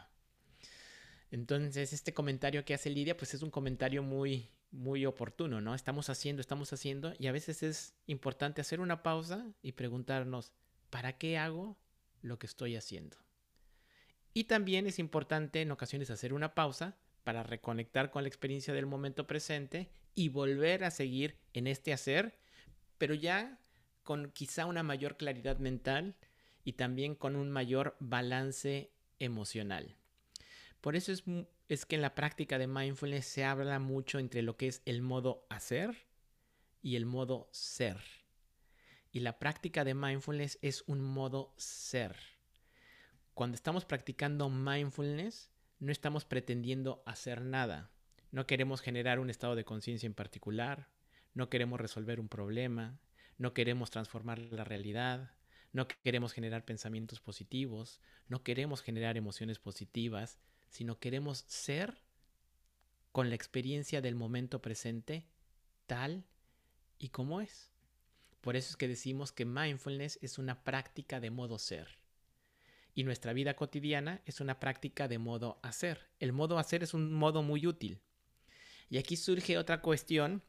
Entonces 1.30 1.92
este 1.92 2.14
comentario 2.14 2.64
que 2.64 2.74
hace 2.74 2.90
Lidia 2.90 3.16
pues 3.16 3.34
es 3.34 3.42
un 3.42 3.50
comentario 3.50 4.02
muy 4.02 4.50
muy 4.70 5.06
oportuno, 5.06 5.61
¿no? 5.61 5.74
Estamos 5.74 6.11
haciendo, 6.11 6.40
estamos 6.40 6.72
haciendo 6.72 7.14
y 7.18 7.26
a 7.26 7.32
veces 7.32 7.62
es 7.62 7.94
importante 8.06 8.61
hacer 8.61 8.80
una 8.80 9.02
pausa 9.02 9.46
y 9.62 9.72
preguntarnos, 9.72 10.52
¿para 10.90 11.16
qué 11.16 11.38
hago 11.38 11.78
lo 12.20 12.38
que 12.38 12.46
estoy 12.46 12.76
haciendo? 12.76 13.16
Y 14.34 14.44
también 14.44 14.87
es 14.87 14.98
importante 14.98 15.62
en 15.62 15.70
ocasiones 15.70 16.11
hacer 16.11 16.32
una 16.32 16.54
pausa 16.54 16.98
para 17.28 17.42
reconectar 17.42 18.10
con 18.10 18.22
la 18.22 18.28
experiencia 18.30 18.72
del 18.72 18.86
momento 18.86 19.26
presente 19.26 19.90
y 20.14 20.30
volver 20.30 20.82
a 20.82 20.90
seguir 20.90 21.36
en 21.52 21.66
este 21.66 21.92
hacer, 21.92 22.38
pero 22.96 23.12
ya 23.12 23.58
con 24.02 24.30
quizá 24.30 24.64
una 24.64 24.82
mayor 24.82 25.18
claridad 25.18 25.58
mental 25.58 26.16
y 26.64 26.72
también 26.72 27.14
con 27.14 27.36
un 27.36 27.50
mayor 27.50 27.98
balance 28.00 28.90
emocional. 29.18 29.94
Por 30.80 30.96
eso 30.96 31.12
es, 31.12 31.84
que 31.84 31.96
en 31.96 32.00
la 32.00 32.14
práctica 32.14 32.56
de 32.56 32.66
mindfulness 32.66 33.26
se 33.26 33.44
habla 33.44 33.78
mucho 33.78 34.18
entre 34.18 34.40
lo 34.40 34.56
que 34.56 34.68
es 34.68 34.80
el 34.86 35.02
modo 35.02 35.44
hacer 35.50 36.06
y 36.80 36.96
el 36.96 37.04
modo 37.04 37.50
ser. 37.52 37.98
Y 39.12 39.20
la 39.20 39.38
práctica 39.38 39.84
de 39.84 39.92
mindfulness 39.92 40.58
es 40.62 40.82
un 40.86 41.02
modo 41.02 41.52
ser. 41.58 42.16
Cuando 43.34 43.54
estamos 43.54 43.84
practicando 43.84 44.48
mindfulness, 44.48 45.50
no 45.80 45.92
estamos 45.92 46.24
pretendiendo 46.24 47.02
hacer 47.06 47.42
nada. 47.42 47.90
No 48.30 48.46
queremos 48.46 48.80
generar 48.80 49.18
un 49.20 49.30
estado 49.30 49.54
de 49.54 49.64
conciencia 49.64 50.06
en 50.06 50.14
particular, 50.14 50.88
no 51.34 51.48
queremos 51.48 51.80
resolver 51.80 52.20
un 52.20 52.28
problema, 52.28 52.98
no 53.38 53.54
queremos 53.54 53.90
transformar 53.90 54.38
la 54.38 54.64
realidad, 54.64 55.32
no 55.72 55.86
queremos 55.86 56.32
generar 56.32 56.64
pensamientos 56.64 57.20
positivos, 57.20 58.00
no 58.26 58.42
queremos 58.42 58.82
generar 58.82 59.16
emociones 59.16 59.58
positivas, 59.58 60.38
sino 60.68 60.98
queremos 60.98 61.44
ser 61.46 62.02
con 63.12 63.28
la 63.28 63.34
experiencia 63.34 64.00
del 64.00 64.14
momento 64.14 64.60
presente 64.60 65.26
tal 65.86 66.24
y 66.98 67.08
como 67.08 67.40
es. 67.40 67.70
Por 68.40 68.56
eso 68.56 68.70
es 68.70 68.76
que 68.76 68.88
decimos 68.88 69.32
que 69.32 69.44
mindfulness 69.44 70.18
es 70.22 70.38
una 70.38 70.62
práctica 70.64 71.20
de 71.20 71.30
modo 71.30 71.58
ser. 71.58 71.97
Y 72.98 73.04
nuestra 73.04 73.32
vida 73.32 73.54
cotidiana 73.54 74.22
es 74.26 74.40
una 74.40 74.58
práctica 74.58 75.06
de 75.06 75.18
modo 75.18 75.61
hacer. 75.62 76.08
El 76.18 76.32
modo 76.32 76.58
hacer 76.58 76.82
es 76.82 76.94
un 76.94 77.12
modo 77.12 77.44
muy 77.44 77.64
útil. 77.64 78.00
Y 78.90 78.98
aquí 78.98 79.16
surge 79.16 79.56
otra 79.56 79.82
cuestión 79.82 80.42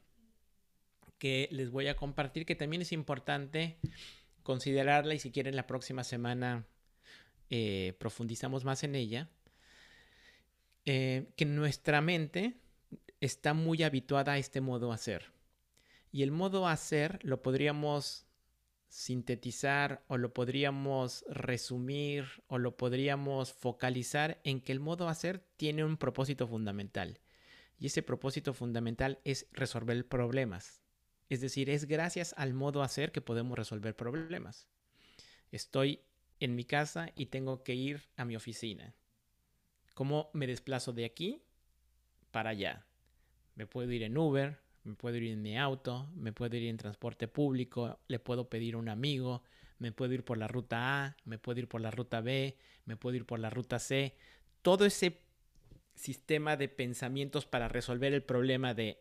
que 1.19 1.47
les 1.51 1.69
voy 1.69 1.89
a 1.89 1.95
compartir 1.95 2.47
que 2.47 2.55
también 2.55 2.81
es 2.81 2.91
importante 2.91 3.77
considerarla 4.41 5.13
y 5.13 5.19
si 5.19 5.29
quieren 5.29 5.55
la 5.55 5.67
próxima 5.67 6.03
semana 6.03 6.65
eh, 7.51 7.93
profundizamos 7.99 8.65
más 8.65 8.83
en 8.83 8.95
ella. 8.95 9.29
Eh, 10.85 11.29
que 11.35 11.45
nuestra 11.45 12.01
mente 12.01 12.55
está 13.21 13.53
muy 13.53 13.83
habituada 13.83 14.31
a 14.31 14.38
este 14.39 14.59
modo 14.59 14.91
hacer. 14.91 15.31
Y 16.12 16.23
el 16.23 16.31
modo 16.31 16.67
hacer 16.67 17.19
lo 17.21 17.43
podríamos 17.43 18.25
sintetizar 18.89 20.04
o 20.08 20.17
lo 20.17 20.34
podríamos 20.34 21.23
resumir 21.30 22.25
o 22.47 22.58
lo 22.58 22.75
podríamos 22.75 23.54
focalizar 23.54 24.41
en 24.43 24.62
que 24.62 24.71
el 24.71 24.80
modo 24.80 25.08
hacer 25.08 25.39
tiene 25.58 25.86
un 25.86 25.95
propósito 25.95 26.47
fundamental. 26.47 27.19
Y 27.78 27.86
ese 27.86 28.04
propósito 28.04 28.54
fundamental 28.54 29.19
es 29.23 29.47
resolver 29.52 30.06
problemas. 30.08 30.82
Es 31.30 31.39
decir, 31.39 31.69
es 31.69 31.86
gracias 31.86 32.34
al 32.36 32.54
modo 32.54 32.82
hacer 32.82 33.12
que 33.12 33.21
podemos 33.21 33.58
resolver 33.58 33.95
problemas. 33.95 34.67
Estoy 35.52 36.02
en 36.39 36.56
mi 36.56 36.65
casa 36.65 37.12
y 37.15 37.28
tengo 37.28 37.63
que 37.63 37.75
ir 37.75 38.10
a 38.17 38.25
mi 38.25 38.36
oficina. 38.36 38.95
¿Cómo 39.93 40.32
me 40.34 40.47
desplazo 40.47 40.93
de 40.93 41.06
aquí 41.06 41.43
para 42.32 42.49
allá? 42.52 42.86
Me 43.56 43.67
puedo 43.67 43.91
ir 43.91 44.04
en 44.04 44.17
Uber, 44.17 44.60
me 44.89 44.95
puedo 44.95 45.17
ir 45.17 45.32
en 45.32 45.41
mi 45.41 45.56
auto, 45.56 46.10
me 46.15 46.34
puedo 46.34 46.58
ir 46.58 46.67
en 46.67 46.78
transporte 46.78 47.28
público, 47.28 47.99
le 48.08 48.17
puedo 48.17 48.49
pedir 48.49 48.73
a 48.73 48.78
un 48.80 48.89
amigo, 48.89 49.43
me 49.78 49.91
puedo 49.91 50.13
ir 50.13 50.25
por 50.25 50.38
la 50.38 50.47
ruta 50.47 51.06
A, 51.06 51.17
me 51.25 51.38
puedo 51.38 51.60
ir 51.60 51.67
por 51.67 51.80
la 51.80 51.91
ruta 51.91 52.21
B, 52.21 52.58
me 52.86 52.97
puedo 52.97 53.15
ir 53.15 53.25
por 53.25 53.39
la 53.39 53.52
ruta 53.52 53.78
C. 53.78 54.15
Todo 54.63 54.86
ese 54.86 55.21
sistema 55.93 56.58
de 56.58 56.69
pensamientos 56.69 57.45
para 57.45 57.67
resolver 57.67 58.13
el 58.13 58.23
problema 58.23 58.73
de 58.73 58.99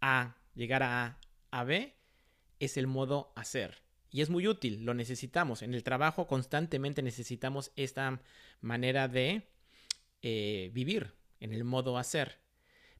A, 0.00 0.36
llegar 0.54 0.84
a 0.84 1.04
A, 1.04 1.20
a 1.50 1.64
B, 1.64 1.94
es 2.60 2.76
el 2.76 2.86
modo 2.86 3.32
hacer. 3.34 3.82
Y 4.10 4.20
es 4.20 4.30
muy 4.30 4.46
útil, 4.46 4.84
lo 4.84 4.94
necesitamos. 4.94 5.62
En 5.62 5.74
el 5.74 5.82
trabajo 5.82 6.28
constantemente 6.28 7.02
necesitamos 7.02 7.72
esta 7.74 8.22
manera 8.60 9.08
de 9.08 9.42
eh, 10.22 10.70
vivir, 10.72 11.14
en 11.40 11.52
el 11.52 11.64
modo 11.64 11.98
hacer. 11.98 12.38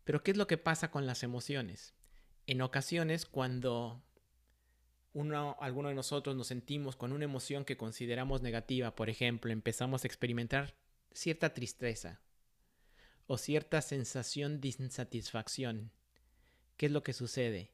Pero 0.02 0.24
¿qué 0.24 0.32
es 0.32 0.36
lo 0.36 0.48
que 0.48 0.58
pasa 0.58 0.90
con 0.90 1.06
las 1.06 1.22
emociones? 1.22 1.95
En 2.46 2.62
ocasiones 2.62 3.26
cuando 3.26 4.02
uno, 5.12 5.56
alguno 5.60 5.88
de 5.88 5.94
nosotros 5.94 6.36
nos 6.36 6.46
sentimos 6.46 6.94
con 6.94 7.12
una 7.12 7.24
emoción 7.24 7.64
que 7.64 7.76
consideramos 7.76 8.42
negativa, 8.42 8.94
por 8.94 9.10
ejemplo, 9.10 9.50
empezamos 9.50 10.04
a 10.04 10.06
experimentar 10.06 10.74
cierta 11.12 11.54
tristeza 11.54 12.20
o 13.26 13.38
cierta 13.38 13.82
sensación 13.82 14.60
de 14.60 14.68
insatisfacción, 14.78 15.90
¿qué 16.76 16.86
es 16.86 16.92
lo 16.92 17.02
que 17.02 17.12
sucede? 17.12 17.72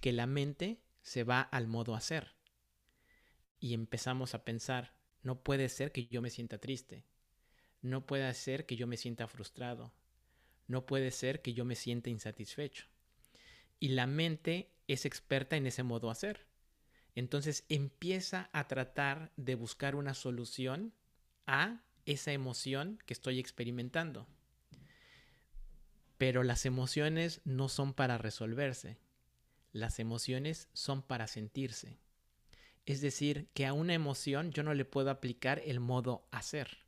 Que 0.00 0.12
la 0.12 0.26
mente 0.26 0.80
se 1.02 1.24
va 1.24 1.42
al 1.42 1.66
modo 1.66 1.94
hacer 1.94 2.36
y 3.60 3.74
empezamos 3.74 4.34
a 4.34 4.44
pensar, 4.44 4.94
no 5.22 5.42
puede 5.42 5.68
ser 5.68 5.92
que 5.92 6.06
yo 6.06 6.22
me 6.22 6.30
sienta 6.30 6.58
triste, 6.58 7.04
no 7.82 8.06
puede 8.06 8.32
ser 8.32 8.64
que 8.64 8.76
yo 8.76 8.86
me 8.86 8.96
sienta 8.96 9.26
frustrado, 9.26 9.92
no 10.66 10.86
puede 10.86 11.10
ser 11.10 11.42
que 11.42 11.52
yo 11.52 11.64
me 11.64 11.74
sienta 11.74 12.08
insatisfecho 12.08 12.86
y 13.80 13.88
la 13.88 14.06
mente 14.06 14.70
es 14.86 15.04
experta 15.04 15.56
en 15.56 15.66
ese 15.66 15.82
modo 15.82 16.10
hacer. 16.10 16.46
Entonces 17.14 17.64
empieza 17.68 18.48
a 18.52 18.68
tratar 18.68 19.32
de 19.36 19.54
buscar 19.54 19.94
una 19.94 20.14
solución 20.14 20.92
a 21.46 21.82
esa 22.06 22.32
emoción 22.32 22.98
que 23.06 23.12
estoy 23.12 23.38
experimentando. 23.38 24.26
Pero 26.16 26.42
las 26.42 26.64
emociones 26.66 27.40
no 27.44 27.68
son 27.68 27.92
para 27.92 28.18
resolverse. 28.18 28.98
Las 29.72 29.98
emociones 29.98 30.68
son 30.72 31.02
para 31.02 31.26
sentirse. 31.26 31.98
Es 32.86 33.00
decir, 33.00 33.48
que 33.52 33.66
a 33.66 33.72
una 33.72 33.94
emoción 33.94 34.50
yo 34.50 34.62
no 34.62 34.74
le 34.74 34.84
puedo 34.84 35.10
aplicar 35.10 35.60
el 35.64 35.78
modo 35.78 36.26
hacer. 36.30 36.78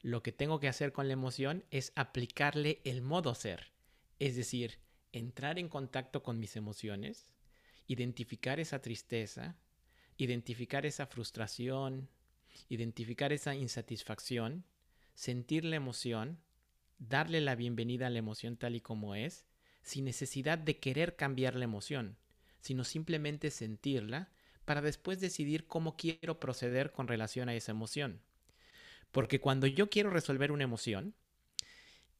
Lo 0.00 0.22
que 0.22 0.32
tengo 0.32 0.60
que 0.60 0.68
hacer 0.68 0.92
con 0.92 1.08
la 1.08 1.14
emoción 1.14 1.64
es 1.70 1.92
aplicarle 1.96 2.80
el 2.84 3.02
modo 3.02 3.34
ser. 3.34 3.72
Es 4.20 4.36
decir, 4.36 4.78
entrar 5.12 5.58
en 5.58 5.68
contacto 5.68 6.22
con 6.22 6.38
mis 6.38 6.56
emociones, 6.56 7.30
identificar 7.86 8.60
esa 8.60 8.80
tristeza, 8.80 9.56
identificar 10.16 10.86
esa 10.86 11.06
frustración, 11.06 12.08
identificar 12.68 13.32
esa 13.32 13.54
insatisfacción, 13.54 14.64
sentir 15.14 15.64
la 15.64 15.76
emoción, 15.76 16.38
darle 16.98 17.40
la 17.40 17.54
bienvenida 17.54 18.06
a 18.06 18.10
la 18.10 18.18
emoción 18.18 18.56
tal 18.56 18.74
y 18.74 18.80
como 18.80 19.14
es, 19.14 19.46
sin 19.82 20.04
necesidad 20.04 20.58
de 20.58 20.78
querer 20.78 21.16
cambiar 21.16 21.54
la 21.54 21.64
emoción, 21.64 22.16
sino 22.60 22.84
simplemente 22.84 23.50
sentirla 23.50 24.30
para 24.64 24.82
después 24.82 25.20
decidir 25.20 25.66
cómo 25.66 25.96
quiero 25.96 26.40
proceder 26.40 26.90
con 26.90 27.06
relación 27.06 27.48
a 27.48 27.54
esa 27.54 27.70
emoción. 27.70 28.20
Porque 29.12 29.40
cuando 29.40 29.66
yo 29.66 29.88
quiero 29.88 30.10
resolver 30.10 30.50
una 30.50 30.64
emoción 30.64 31.14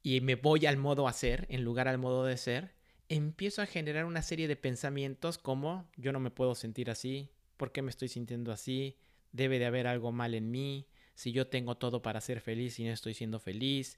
y 0.01 0.21
me 0.21 0.35
voy 0.35 0.65
al 0.65 0.77
modo 0.77 1.07
hacer 1.07 1.45
en 1.49 1.63
lugar 1.63 1.87
al 1.87 1.97
modo 1.97 2.23
de 2.23 2.37
ser, 2.37 2.76
empiezo 3.09 3.61
a 3.61 3.65
generar 3.65 4.05
una 4.05 4.21
serie 4.21 4.47
de 4.47 4.55
pensamientos 4.55 5.37
como 5.37 5.89
yo 5.95 6.11
no 6.11 6.19
me 6.19 6.31
puedo 6.31 6.55
sentir 6.55 6.89
así, 6.89 7.29
¿por 7.57 7.71
qué 7.71 7.81
me 7.81 7.89
estoy 7.89 8.07
sintiendo 8.07 8.51
así? 8.51 8.97
Debe 9.31 9.59
de 9.59 9.65
haber 9.65 9.87
algo 9.87 10.11
mal 10.11 10.33
en 10.33 10.51
mí, 10.51 10.87
si 11.15 11.31
yo 11.31 11.47
tengo 11.47 11.77
todo 11.77 12.01
para 12.01 12.21
ser 12.21 12.41
feliz 12.41 12.79
y 12.79 12.85
no 12.85 12.91
estoy 12.91 13.13
siendo 13.13 13.39
feliz, 13.39 13.97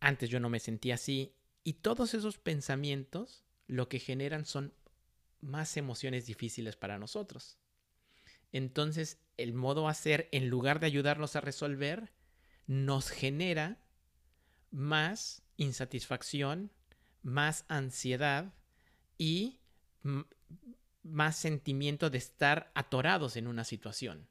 antes 0.00 0.30
yo 0.30 0.40
no 0.40 0.48
me 0.48 0.60
sentía 0.60 0.94
así. 0.94 1.34
Y 1.64 1.74
todos 1.74 2.14
esos 2.14 2.38
pensamientos 2.38 3.44
lo 3.66 3.88
que 3.88 3.98
generan 3.98 4.46
son 4.46 4.74
más 5.40 5.76
emociones 5.76 6.26
difíciles 6.26 6.76
para 6.76 6.98
nosotros. 6.98 7.58
Entonces, 8.52 9.20
el 9.36 9.52
modo 9.52 9.88
hacer, 9.88 10.28
en 10.32 10.48
lugar 10.48 10.80
de 10.80 10.86
ayudarnos 10.86 11.36
a 11.36 11.40
resolver, 11.40 12.12
nos 12.66 13.10
genera 13.10 13.78
más 14.70 15.42
insatisfacción, 15.56 16.72
más 17.22 17.64
ansiedad 17.68 18.52
y 19.16 19.58
más 21.02 21.36
sentimiento 21.36 22.10
de 22.10 22.18
estar 22.18 22.70
atorados 22.74 23.36
en 23.36 23.46
una 23.46 23.64
situación. 23.64 24.28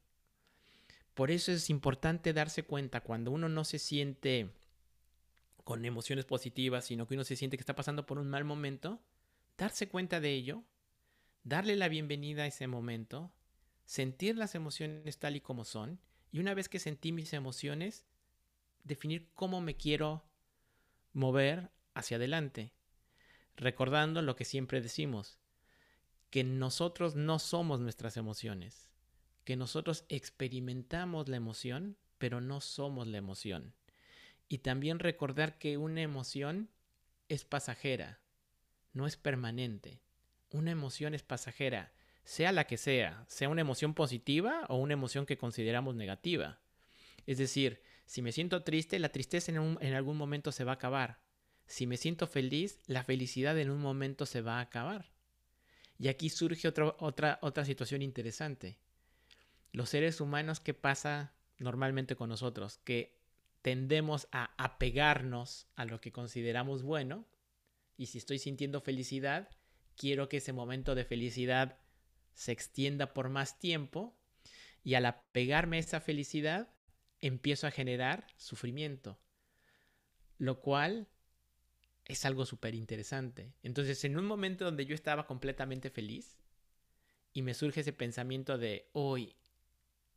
Por 1.13 1.31
eso 1.31 1.51
es 1.51 1.69
importante 1.69 2.33
darse 2.33 2.63
cuenta 2.63 3.01
cuando 3.01 3.31
uno 3.31 3.49
no 3.49 3.63
se 3.63 3.79
siente 3.79 4.51
con 5.63 5.83
emociones 5.83 6.25
positivas, 6.25 6.85
sino 6.85 7.07
que 7.07 7.15
uno 7.15 7.23
se 7.23 7.35
siente 7.35 7.57
que 7.57 7.61
está 7.61 7.75
pasando 7.75 8.05
por 8.05 8.19
un 8.19 8.29
mal 8.29 8.45
momento, 8.45 9.01
darse 9.57 9.89
cuenta 9.89 10.19
de 10.19 10.31
ello, 10.31 10.63
darle 11.43 11.75
la 11.75 11.89
bienvenida 11.89 12.43
a 12.43 12.47
ese 12.47 12.67
momento, 12.67 13.33
sentir 13.85 14.37
las 14.37 14.55
emociones 14.55 15.17
tal 15.17 15.35
y 15.35 15.41
como 15.41 15.65
son, 15.65 15.99
y 16.31 16.39
una 16.39 16.53
vez 16.53 16.69
que 16.69 16.79
sentí 16.79 17.11
mis 17.11 17.33
emociones, 17.33 18.05
definir 18.83 19.29
cómo 19.33 19.59
me 19.59 19.75
quiero 19.75 20.23
mover 21.13 21.71
hacia 21.95 22.17
adelante 22.17 22.76
recordando 23.57 24.21
lo 24.21 24.35
que 24.35 24.45
siempre 24.45 24.81
decimos, 24.81 25.37
que 26.29 26.43
nosotros 26.43 27.15
no 27.15 27.39
somos 27.39 27.79
nuestras 27.79 28.15
emociones, 28.15 28.89
que 29.43 29.55
nosotros 29.55 30.05
experimentamos 30.09 31.27
la 31.27 31.37
emoción, 31.37 31.97
pero 32.17 32.39
no 32.39 32.61
somos 32.61 33.07
la 33.07 33.17
emoción. 33.17 33.73
Y 34.47 34.59
también 34.59 34.99
recordar 34.99 35.57
que 35.57 35.77
una 35.77 36.01
emoción 36.01 36.69
es 37.27 37.43
pasajera, 37.43 38.19
no 38.93 39.05
es 39.07 39.17
permanente. 39.17 40.01
Una 40.49 40.71
emoción 40.71 41.13
es 41.13 41.23
pasajera, 41.23 41.91
sea 42.23 42.53
la 42.53 42.67
que 42.67 42.77
sea, 42.77 43.25
sea 43.27 43.49
una 43.49 43.61
emoción 43.61 43.93
positiva 43.93 44.65
o 44.69 44.77
una 44.77 44.93
emoción 44.93 45.25
que 45.25 45.37
consideramos 45.37 45.95
negativa. 45.95 46.59
Es 47.25 47.37
decir, 47.37 47.81
Si 48.05 48.21
me 48.21 48.31
siento 48.31 48.63
triste, 48.63 48.99
la 48.99 49.09
tristeza 49.09 49.51
en, 49.51 49.77
en 49.81 49.93
algún 49.93 50.15
momento 50.15 50.53
se 50.53 50.63
va 50.63 50.71
a 50.71 50.75
acabar. 50.75 51.19
Si 51.67 51.85
me 51.85 51.97
siento 51.97 52.27
feliz, 52.27 52.79
la 52.87 53.03
felicidad 53.03 53.57
en 53.59 53.69
un 53.69 53.81
momento 53.81 54.25
se 54.25 54.41
va 54.41 54.57
a 54.57 54.61
acabar. 54.61 55.11
Y 55.99 56.07
aquí 56.07 56.29
surge 56.29 56.67
otra, 56.67 56.95
otra, 56.99 57.39
otra 57.41 57.65
situación 57.65 58.01
interesante. 58.01 58.77
Los 59.73 59.89
seres 59.89 60.21
humanos, 60.21 60.59
¿qué 60.59 60.73
pasa 60.73 61.33
normalmente 61.59 62.15
con 62.15 62.29
nosotros? 62.29 62.79
Que 62.83 63.19
tendemos 63.61 64.27
a 64.31 64.53
apegarnos 64.57 65.67
a 65.75 65.85
lo 65.85 65.99
que 65.99 66.11
consideramos 66.13 66.83
bueno. 66.83 67.25
Y 67.97 68.07
si 68.07 68.17
estoy 68.17 68.39
sintiendo 68.39 68.79
felicidad, 68.79 69.49
quiero 69.97 70.29
que 70.29 70.37
ese 70.37 70.53
momento 70.53 70.95
de 70.95 71.03
felicidad 71.03 71.79
se 72.33 72.53
extienda 72.53 73.13
por 73.13 73.29
más 73.29 73.59
tiempo. 73.59 74.17
Y 74.83 74.93
al 74.93 75.05
apegarme 75.05 75.77
a 75.77 75.81
esa 75.81 75.99
felicidad, 75.99 76.69
empiezo 77.19 77.67
a 77.67 77.71
generar 77.71 78.27
sufrimiento. 78.37 79.19
Lo 80.37 80.61
cual 80.61 81.09
es 82.07 82.25
algo 82.25 82.45
súper 82.45 82.73
interesante. 82.73 83.53
Entonces, 83.63 84.03
en 84.05 84.17
un 84.17 84.25
momento 84.25 84.65
donde 84.65 84.85
yo 84.85 84.95
estaba 84.95 85.27
completamente 85.27 85.89
feliz 85.89 86.37
y 87.33 87.41
me 87.41 87.53
surge 87.53 87.81
ese 87.81 87.93
pensamiento 87.93 88.57
de, 88.57 88.89
hoy, 88.93 89.35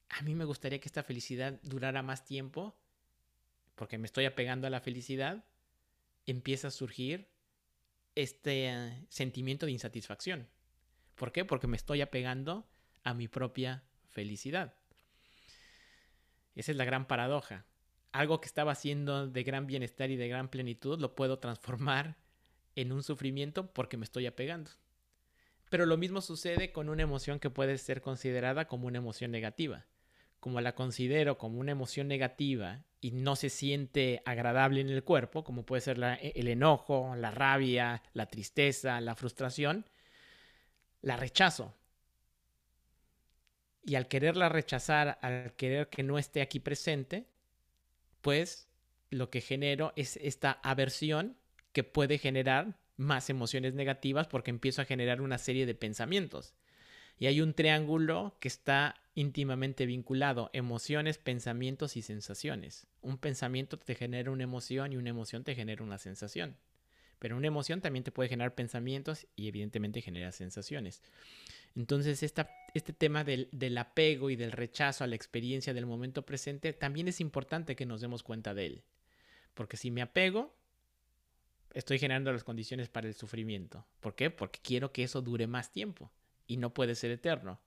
a 0.09 0.23
mí 0.23 0.35
me 0.35 0.45
gustaría 0.45 0.81
que 0.81 0.89
esta 0.89 1.03
felicidad 1.03 1.61
durara 1.63 2.03
más 2.03 2.25
tiempo, 2.25 2.77
porque 3.75 3.99
me 3.99 4.07
estoy 4.07 4.25
apegando 4.25 4.67
a 4.67 4.71
la 4.71 4.81
felicidad, 4.81 5.45
empieza 6.27 6.69
a 6.69 6.73
surgir 6.73 7.29
este 8.15 8.69
eh, 8.69 9.07
sentimiento 9.09 9.67
de 9.67 9.73
insatisfacción. 9.73 10.49
¿Por 11.17 11.33
qué? 11.33 11.45
Porque 11.45 11.67
me 11.67 11.77
estoy 11.77 12.03
apegando 12.03 12.69
a 13.03 13.15
mi 13.15 13.27
propia 13.27 13.83
felicidad. 14.09 14.75
Esa 16.55 16.73
es 16.73 16.77
la 16.77 16.85
gran 16.85 17.07
paradoja 17.07 17.67
algo 18.13 18.41
que 18.41 18.47
estaba 18.47 18.73
haciendo 18.73 19.27
de 19.27 19.43
gran 19.43 19.67
bienestar 19.67 20.11
y 20.11 20.17
de 20.17 20.29
gran 20.29 20.49
plenitud 20.49 20.99
lo 21.01 21.15
puedo 21.15 21.39
transformar 21.39 22.17
en 22.77 22.93
un 22.93 23.03
sufrimiento 23.03 23.73
porque 23.73 23.97
me 23.97 24.05
estoy 24.05 24.27
apegando. 24.27 24.71
Pero 25.71 25.87
lo 25.87 25.97
mismo 25.97 26.21
sucede 26.21 26.73
con 26.73 26.89
una 26.89 27.03
emoción 27.03 27.39
que 27.39 27.51
puede 27.51 27.79
ser 27.79 28.01
considerada 28.01 28.67
como 28.67 28.89
una 28.89 28.99
emoción 28.99 29.31
negativa. 29.31 29.87
Como 30.41 30.61
la 30.61 30.75
considero 30.75 31.39
como 31.39 31.61
una 31.61 31.73
emoción 31.73 32.09
negativa 32.09 32.83
y 33.01 33.13
no 33.13 33.37
se 33.37 33.51
siente 33.51 34.23
agradable 34.25 34.81
en 34.81 34.89
el 34.89 35.05
cuerpo, 35.05 35.45
como 35.45 35.65
puede 35.65 35.83
ser 35.83 35.99
el 36.21 36.49
enojo, 36.49 37.15
la 37.15 37.31
rabia, 37.31 38.03
la 38.15 38.27
tristeza, 38.27 39.01
la 39.01 39.15
frustración, 39.15 39.85
la 41.03 41.17
rechazo. 41.17 41.75
Y 43.85 43.95
al 43.95 44.09
quererla 44.09 44.49
rechazar, 44.49 45.19
al 45.23 45.53
querer 45.55 45.89
que 45.89 46.03
no 46.03 46.19
esté 46.19 46.41
aquí 46.41 46.59
presente, 46.59 47.27
pues 48.21 48.69
lo 49.11 49.31
que 49.31 49.41
genero 49.41 49.93
es 49.97 50.17
esta 50.17 50.53
aversión 50.63 51.37
que 51.73 51.85
puede 51.85 52.19
generar 52.19 52.79
más 52.97 53.31
emociones 53.31 53.75
negativas 53.75 54.29
porque 54.29 54.51
empiezo 54.51 54.83
a 54.83 54.85
generar 54.85 55.21
una 55.21 55.39
serie 55.39 55.67
de 55.67 55.75
pensamientos. 55.75 56.55
Y 57.19 57.27
hay 57.27 57.41
un 57.41 57.55
triángulo 57.55 58.37
que 58.41 58.49
está 58.49 58.95
íntimamente 59.15 59.85
vinculado, 59.85 60.51
emociones, 60.53 61.19
pensamientos 61.19 61.97
y 61.97 62.03
sensaciones. 62.03 62.87
Un 63.03 63.19
pensamiento 63.19 63.79
te 63.79 63.95
genera 63.95 64.31
una 64.31 64.45
emoción 64.45 64.93
y 64.93 64.97
una 64.97 65.11
emoción 65.11 65.45
te 65.45 65.55
genera 65.55 65.85
una 65.85 65.99
sensación. 65.99 66.57
Pero 67.19 67.37
una 67.37 67.49
emoción 67.49 67.83
también 67.83 68.05
te 68.05 68.13
puede 68.13 68.31
generar 68.31 68.55
pensamientos 68.55 69.27
y 69.37 69.49
evidentemente 69.49 70.01
genera 70.01 70.33
sensaciones. 70.33 71.03
Entonces, 71.77 72.23
este 72.75 72.93
tema 72.93 73.25
del, 73.25 73.79
apego 73.79 74.31
y 74.31 74.37
del 74.37 74.53
rechazo 74.53 75.05
a 75.05 75.07
la 75.07 75.17
experiencia 75.17 75.75
del 75.75 75.87
momento 75.87 76.25
presente 76.25 76.73
también 76.73 77.09
es 77.09 77.21
importante 77.21 77.77
que 77.77 77.87
nos 77.87 78.01
demos 78.01 78.23
cuenta 78.23 78.55
de 78.55 78.67
él. 78.67 78.85
Porque 79.55 79.77
si 79.77 79.91
me 79.91 80.03
apego, 80.03 80.57
estoy 81.75 81.99
generando 81.99 82.33
las 82.33 82.45
condiciones 82.45 82.89
para 82.89 83.09
el 83.09 83.15
sufrimiento. 83.15 83.87
¿Por 84.01 84.15
qué? 84.15 84.31
Porque 84.31 84.61
quiero 84.63 84.93
que 84.93 85.03
eso 85.03 85.23
dure 85.23 85.47
más 85.47 85.73
tiempo 85.73 86.11
y 86.47 86.57
no 86.57 86.75
puede 86.75 86.95
ser 86.95 87.11
eterno. 87.11 87.61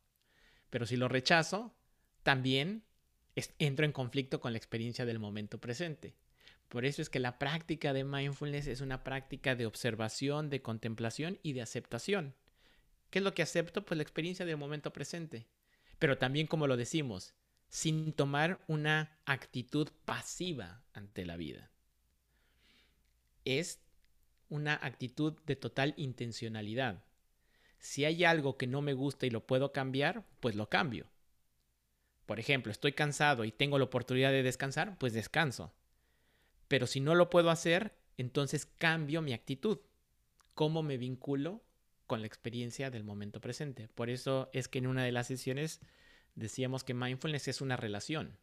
Pero 0.69 0.85
si 0.85 0.95
lo 0.95 1.07
rechazo, 1.07 1.75
también 2.23 2.83
entro 3.59 3.85
en 3.85 3.91
conflicto 3.91 4.39
con 4.39 4.53
la 4.53 4.57
experiencia 4.57 5.05
del 5.05 5.19
momento 5.19 5.59
presente. 5.59 6.15
Por 6.69 6.85
eso 6.85 7.01
es 7.01 7.09
que 7.09 7.19
la 7.19 7.37
práctica 7.37 7.93
de 7.93 8.03
mindfulness 8.03 8.67
es 8.67 8.81
una 8.81 9.03
práctica 9.03 9.55
de 9.55 9.65
observación, 9.65 10.49
de 10.49 10.61
contemplación 10.61 11.37
y 11.43 11.53
de 11.53 11.61
aceptación. 11.61 12.33
¿Qué 13.13 13.19
es 13.19 13.25
lo 13.25 13.35
que 13.35 13.43
acepto? 13.43 13.85
Pues 13.85 13.95
la 13.95 14.01
experiencia 14.01 14.43
del 14.43 14.57
momento 14.57 14.91
presente. 14.91 15.45
Pero 15.99 16.17
también, 16.17 16.47
como 16.47 16.65
lo 16.65 16.77
decimos, 16.77 17.35
sin 17.69 18.11
tomar 18.11 18.59
una 18.67 19.19
actitud 19.25 19.87
pasiva 20.03 20.83
ante 20.93 21.23
la 21.23 21.37
vida. 21.37 21.69
Es 23.45 23.83
una 24.49 24.79
actitud 24.81 25.39
de 25.45 25.55
total 25.55 25.93
intencionalidad. 25.95 27.03
Si 27.77 28.03
hay 28.03 28.23
algo 28.23 28.57
que 28.57 28.65
no 28.65 28.81
me 28.81 28.93
gusta 28.93 29.27
y 29.27 29.29
lo 29.29 29.45
puedo 29.45 29.73
cambiar, 29.73 30.25
pues 30.39 30.55
lo 30.55 30.67
cambio. 30.67 31.05
Por 32.25 32.39
ejemplo, 32.39 32.71
estoy 32.71 32.93
cansado 32.93 33.45
y 33.45 33.51
tengo 33.51 33.77
la 33.77 33.85
oportunidad 33.85 34.31
de 34.31 34.41
descansar, 34.41 34.97
pues 34.97 35.13
descanso. 35.13 35.71
Pero 36.67 36.87
si 36.87 36.99
no 36.99 37.13
lo 37.13 37.29
puedo 37.29 37.51
hacer, 37.51 37.95
entonces 38.17 38.65
cambio 38.65 39.21
mi 39.21 39.33
actitud. 39.33 39.81
¿Cómo 40.55 40.81
me 40.81 40.97
vinculo 40.97 41.61
con 42.13 42.21
la 42.21 42.27
experiencia 42.27 42.91
del 42.91 43.03
momento 43.03 43.41
presente. 43.41 43.87
Por 43.87 44.11
eso 44.11 44.51
es 44.53 44.67
que 44.67 44.77
en 44.77 44.85
una 44.85 45.03
de 45.03 45.11
las 45.11 45.25
sesiones 45.25 45.81
decíamos 46.35 46.83
que 46.83 46.93
mindfulness 46.93 47.47
es 47.47 47.59
una 47.59 47.75
relación. 47.75 48.37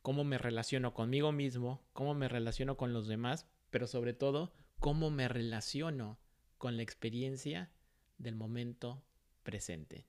Cómo 0.00 0.24
me 0.24 0.38
relaciono 0.38 0.94
conmigo 0.94 1.30
mismo, 1.30 1.86
cómo 1.92 2.14
me 2.14 2.30
relaciono 2.30 2.78
con 2.78 2.94
los 2.94 3.06
demás, 3.06 3.46
pero 3.68 3.86
sobre 3.86 4.14
todo 4.14 4.54
cómo 4.78 5.10
me 5.10 5.28
relaciono 5.28 6.18
con 6.56 6.78
la 6.78 6.82
experiencia 6.82 7.70
del 8.16 8.36
momento 8.36 9.04
presente. 9.42 10.06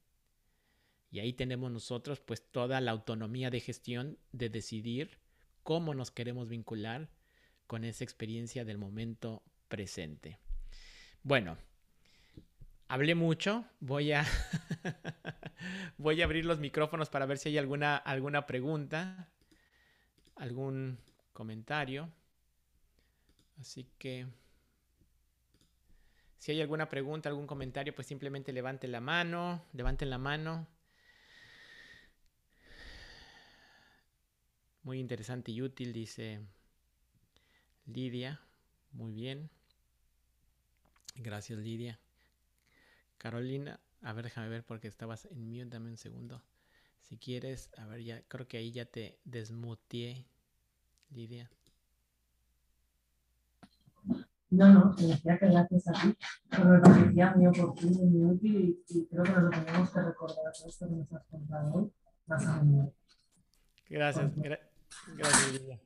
Y 1.12 1.20
ahí 1.20 1.34
tenemos 1.34 1.70
nosotros 1.70 2.22
pues 2.22 2.50
toda 2.50 2.80
la 2.80 2.92
autonomía 2.92 3.50
de 3.50 3.60
gestión 3.60 4.18
de 4.32 4.48
decidir 4.48 5.20
cómo 5.64 5.94
nos 5.94 6.12
queremos 6.12 6.48
vincular 6.48 7.10
con 7.68 7.84
esa 7.84 8.06
experiencia 8.06 8.64
del 8.64 8.78
momento 8.78 9.44
presente. 9.68 10.40
Bueno, 11.24 11.58
hablé 12.88 13.16
mucho. 13.16 13.66
Voy 13.80 14.12
a, 14.12 14.26
voy 15.98 16.22
a 16.22 16.26
abrir 16.26 16.46
los 16.46 16.60
micrófonos 16.60 17.10
para 17.10 17.26
ver 17.26 17.38
si 17.38 17.50
hay 17.50 17.58
alguna, 17.58 17.98
alguna 17.98 18.46
pregunta, 18.46 19.30
algún 20.36 20.98
comentario. 21.34 22.10
Así 23.60 23.88
que 23.98 24.28
si 26.38 26.52
hay 26.52 26.62
alguna 26.62 26.90
pregunta, 26.90 27.30
algún 27.30 27.48
comentario, 27.48 27.96
pues 27.96 28.08
simplemente 28.08 28.54
levanten 28.54 28.92
la 28.92 29.02
mano, 29.02 29.64
levanten 29.74 30.10
la 30.10 30.18
mano. 30.18 30.68
Muy 34.84 35.00
interesante 35.00 35.52
y 35.52 35.64
útil, 35.64 35.92
dice 35.94 36.42
Lidia. 37.88 38.40
Muy 38.92 39.14
bien. 39.14 39.50
Gracias, 41.16 41.58
Lidia. 41.58 42.00
Carolina, 43.26 43.80
a 44.04 44.14
ver, 44.14 44.26
déjame 44.26 44.50
ver 44.50 44.64
porque 44.64 44.88
estabas 44.88 45.26
en 45.32 45.50
mute, 45.50 45.66
dame 45.66 45.90
un 45.90 45.98
segundo. 45.98 46.44
Si 47.02 47.18
quieres, 47.18 47.72
a 47.76 47.88
ver, 47.88 48.04
ya 48.04 48.22
creo 48.28 48.48
que 48.48 48.58
ahí 48.58 48.72
ya 48.72 48.86
te 48.86 49.20
desmutié, 49.26 50.28
Lidia. 51.10 51.50
No, 54.52 54.72
no, 54.72 54.96
te 54.96 55.08
decía 55.08 55.40
que 55.40 55.48
gracias 55.48 55.88
a 55.88 55.94
ti, 55.94 56.16
pero 56.52 56.66
me 56.66 56.80
parecía 56.80 57.34
muy 57.36 57.48
oportuno 57.48 58.00
y 58.00 58.06
muy 58.06 58.32
útil 58.32 58.84
y, 58.90 59.06
creo 59.08 59.24
que 59.24 59.32
nos 59.32 59.44
lo 59.46 59.50
tenemos 59.50 59.90
que 59.90 60.02
recordar 60.02 60.54
esto 60.68 60.88
que 60.88 60.94
nos 60.94 61.12
has 61.12 61.26
contado 61.26 61.74
hoy 61.74 61.92
más 62.28 62.46
a 62.46 62.62
menudo. 62.62 62.94
Gracias, 63.90 64.32
gracias 64.36 65.52
Lidia. 65.52 65.82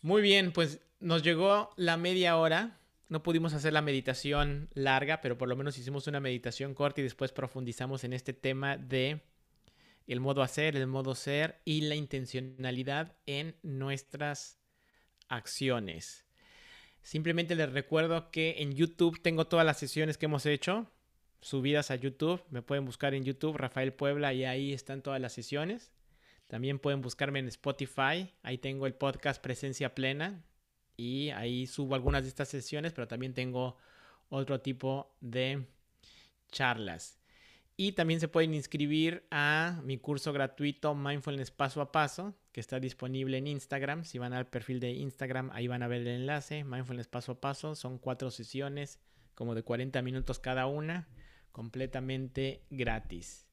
Muy 0.00 0.22
bien, 0.22 0.50
pues 0.54 0.80
nos 0.98 1.22
llegó 1.22 1.74
la 1.76 1.98
media 1.98 2.38
hora 2.38 2.78
no 3.12 3.22
pudimos 3.22 3.52
hacer 3.52 3.74
la 3.74 3.82
meditación 3.82 4.70
larga, 4.72 5.20
pero 5.20 5.36
por 5.36 5.46
lo 5.46 5.54
menos 5.54 5.76
hicimos 5.76 6.06
una 6.06 6.18
meditación 6.18 6.72
corta 6.72 7.02
y 7.02 7.04
después 7.04 7.30
profundizamos 7.30 8.04
en 8.04 8.14
este 8.14 8.32
tema 8.32 8.78
de 8.78 9.20
el 10.06 10.18
modo 10.18 10.42
hacer, 10.42 10.76
el 10.76 10.86
modo 10.86 11.14
ser 11.14 11.60
y 11.66 11.82
la 11.82 11.94
intencionalidad 11.94 13.14
en 13.26 13.54
nuestras 13.62 14.58
acciones. 15.28 16.24
Simplemente 17.02 17.54
les 17.54 17.70
recuerdo 17.70 18.30
que 18.30 18.62
en 18.62 18.72
YouTube 18.72 19.20
tengo 19.20 19.46
todas 19.46 19.66
las 19.66 19.78
sesiones 19.78 20.16
que 20.16 20.24
hemos 20.24 20.46
hecho 20.46 20.90
subidas 21.42 21.90
a 21.90 21.96
YouTube. 21.96 22.42
Me 22.48 22.62
pueden 22.62 22.86
buscar 22.86 23.12
en 23.12 23.24
YouTube, 23.24 23.58
Rafael 23.58 23.92
Puebla, 23.92 24.32
y 24.32 24.46
ahí 24.46 24.72
están 24.72 25.02
todas 25.02 25.20
las 25.20 25.34
sesiones. 25.34 25.92
También 26.46 26.78
pueden 26.78 27.02
buscarme 27.02 27.40
en 27.40 27.48
Spotify. 27.48 28.32
Ahí 28.42 28.56
tengo 28.56 28.86
el 28.86 28.94
podcast 28.94 29.42
Presencia 29.42 29.94
Plena 29.94 30.42
y 31.02 31.30
ahí 31.30 31.66
subo 31.66 31.96
algunas 31.96 32.22
de 32.22 32.28
estas 32.28 32.48
sesiones, 32.48 32.92
pero 32.92 33.08
también 33.08 33.34
tengo 33.34 33.76
otro 34.28 34.60
tipo 34.60 35.16
de 35.20 35.66
charlas. 36.52 37.18
Y 37.76 37.92
también 37.92 38.20
se 38.20 38.28
pueden 38.28 38.54
inscribir 38.54 39.26
a 39.32 39.80
mi 39.82 39.98
curso 39.98 40.32
gratuito 40.32 40.94
Mindfulness 40.94 41.50
Paso 41.50 41.80
a 41.80 41.90
Paso, 41.90 42.36
que 42.52 42.60
está 42.60 42.78
disponible 42.78 43.38
en 43.38 43.48
Instagram. 43.48 44.04
Si 44.04 44.18
van 44.18 44.32
al 44.32 44.46
perfil 44.46 44.78
de 44.78 44.92
Instagram, 44.92 45.50
ahí 45.52 45.66
van 45.66 45.82
a 45.82 45.88
ver 45.88 46.02
el 46.02 46.08
enlace. 46.08 46.62
Mindfulness 46.62 47.08
Paso 47.08 47.32
a 47.32 47.40
Paso. 47.40 47.74
Son 47.74 47.98
cuatro 47.98 48.30
sesiones, 48.30 49.00
como 49.34 49.56
de 49.56 49.64
40 49.64 50.00
minutos 50.02 50.38
cada 50.38 50.66
una, 50.66 51.08
completamente 51.50 52.62
gratis. 52.70 53.48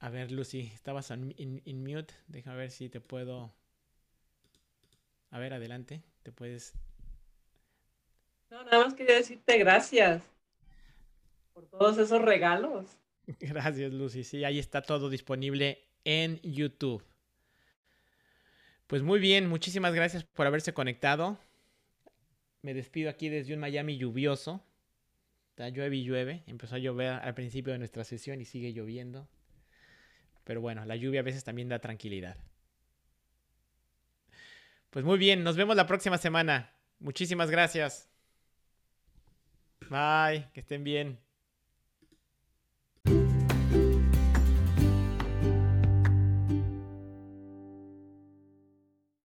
A 0.00 0.08
ver, 0.10 0.32
Lucy, 0.32 0.72
estabas 0.74 1.12
en, 1.12 1.62
mute. 1.84 2.12
Déjame 2.26 2.56
ver 2.56 2.70
si 2.72 2.88
te 2.88 3.00
puedo... 3.00 3.54
A 5.32 5.38
ver, 5.38 5.54
adelante. 5.54 6.02
Te 6.22 6.30
puedes... 6.30 6.74
No, 8.50 8.62
nada 8.64 8.84
más 8.84 8.94
quería 8.94 9.16
decirte 9.16 9.58
gracias 9.58 10.22
por 11.54 11.66
todos 11.66 11.96
esos 11.96 12.20
regalos. 12.20 12.98
Gracias, 13.40 13.92
Lucy. 13.92 14.24
Sí, 14.24 14.44
ahí 14.44 14.58
está 14.58 14.82
todo 14.82 15.08
disponible 15.08 15.88
en 16.04 16.38
YouTube. 16.42 17.02
Pues 18.86 19.02
muy 19.02 19.20
bien, 19.20 19.48
muchísimas 19.48 19.94
gracias 19.94 20.24
por 20.24 20.46
haberse 20.46 20.74
conectado. 20.74 21.38
Me 22.60 22.74
despido 22.74 23.08
aquí 23.08 23.30
desde 23.30 23.54
un 23.54 23.60
Miami 23.60 23.96
lluvioso. 23.96 24.62
Está 25.50 25.70
llueve 25.70 25.96
y 25.96 26.04
llueve. 26.04 26.42
Empezó 26.46 26.74
a 26.74 26.78
llover 26.78 27.08
al 27.08 27.34
principio 27.34 27.72
de 27.72 27.78
nuestra 27.78 28.04
sesión 28.04 28.42
y 28.42 28.44
sigue 28.44 28.74
lloviendo. 28.74 29.28
Pero 30.44 30.60
bueno, 30.60 30.84
la 30.84 30.96
lluvia 30.96 31.20
a 31.20 31.24
veces 31.24 31.42
también 31.42 31.70
da 31.70 31.78
tranquilidad. 31.78 32.36
Pues 34.92 35.06
muy 35.06 35.16
bien, 35.16 35.42
nos 35.42 35.56
vemos 35.56 35.74
la 35.74 35.86
próxima 35.86 36.18
semana. 36.18 36.70
Muchísimas 36.98 37.50
gracias. 37.50 38.10
Bye, 39.88 40.50
que 40.52 40.60
estén 40.60 40.84
bien. 40.84 41.18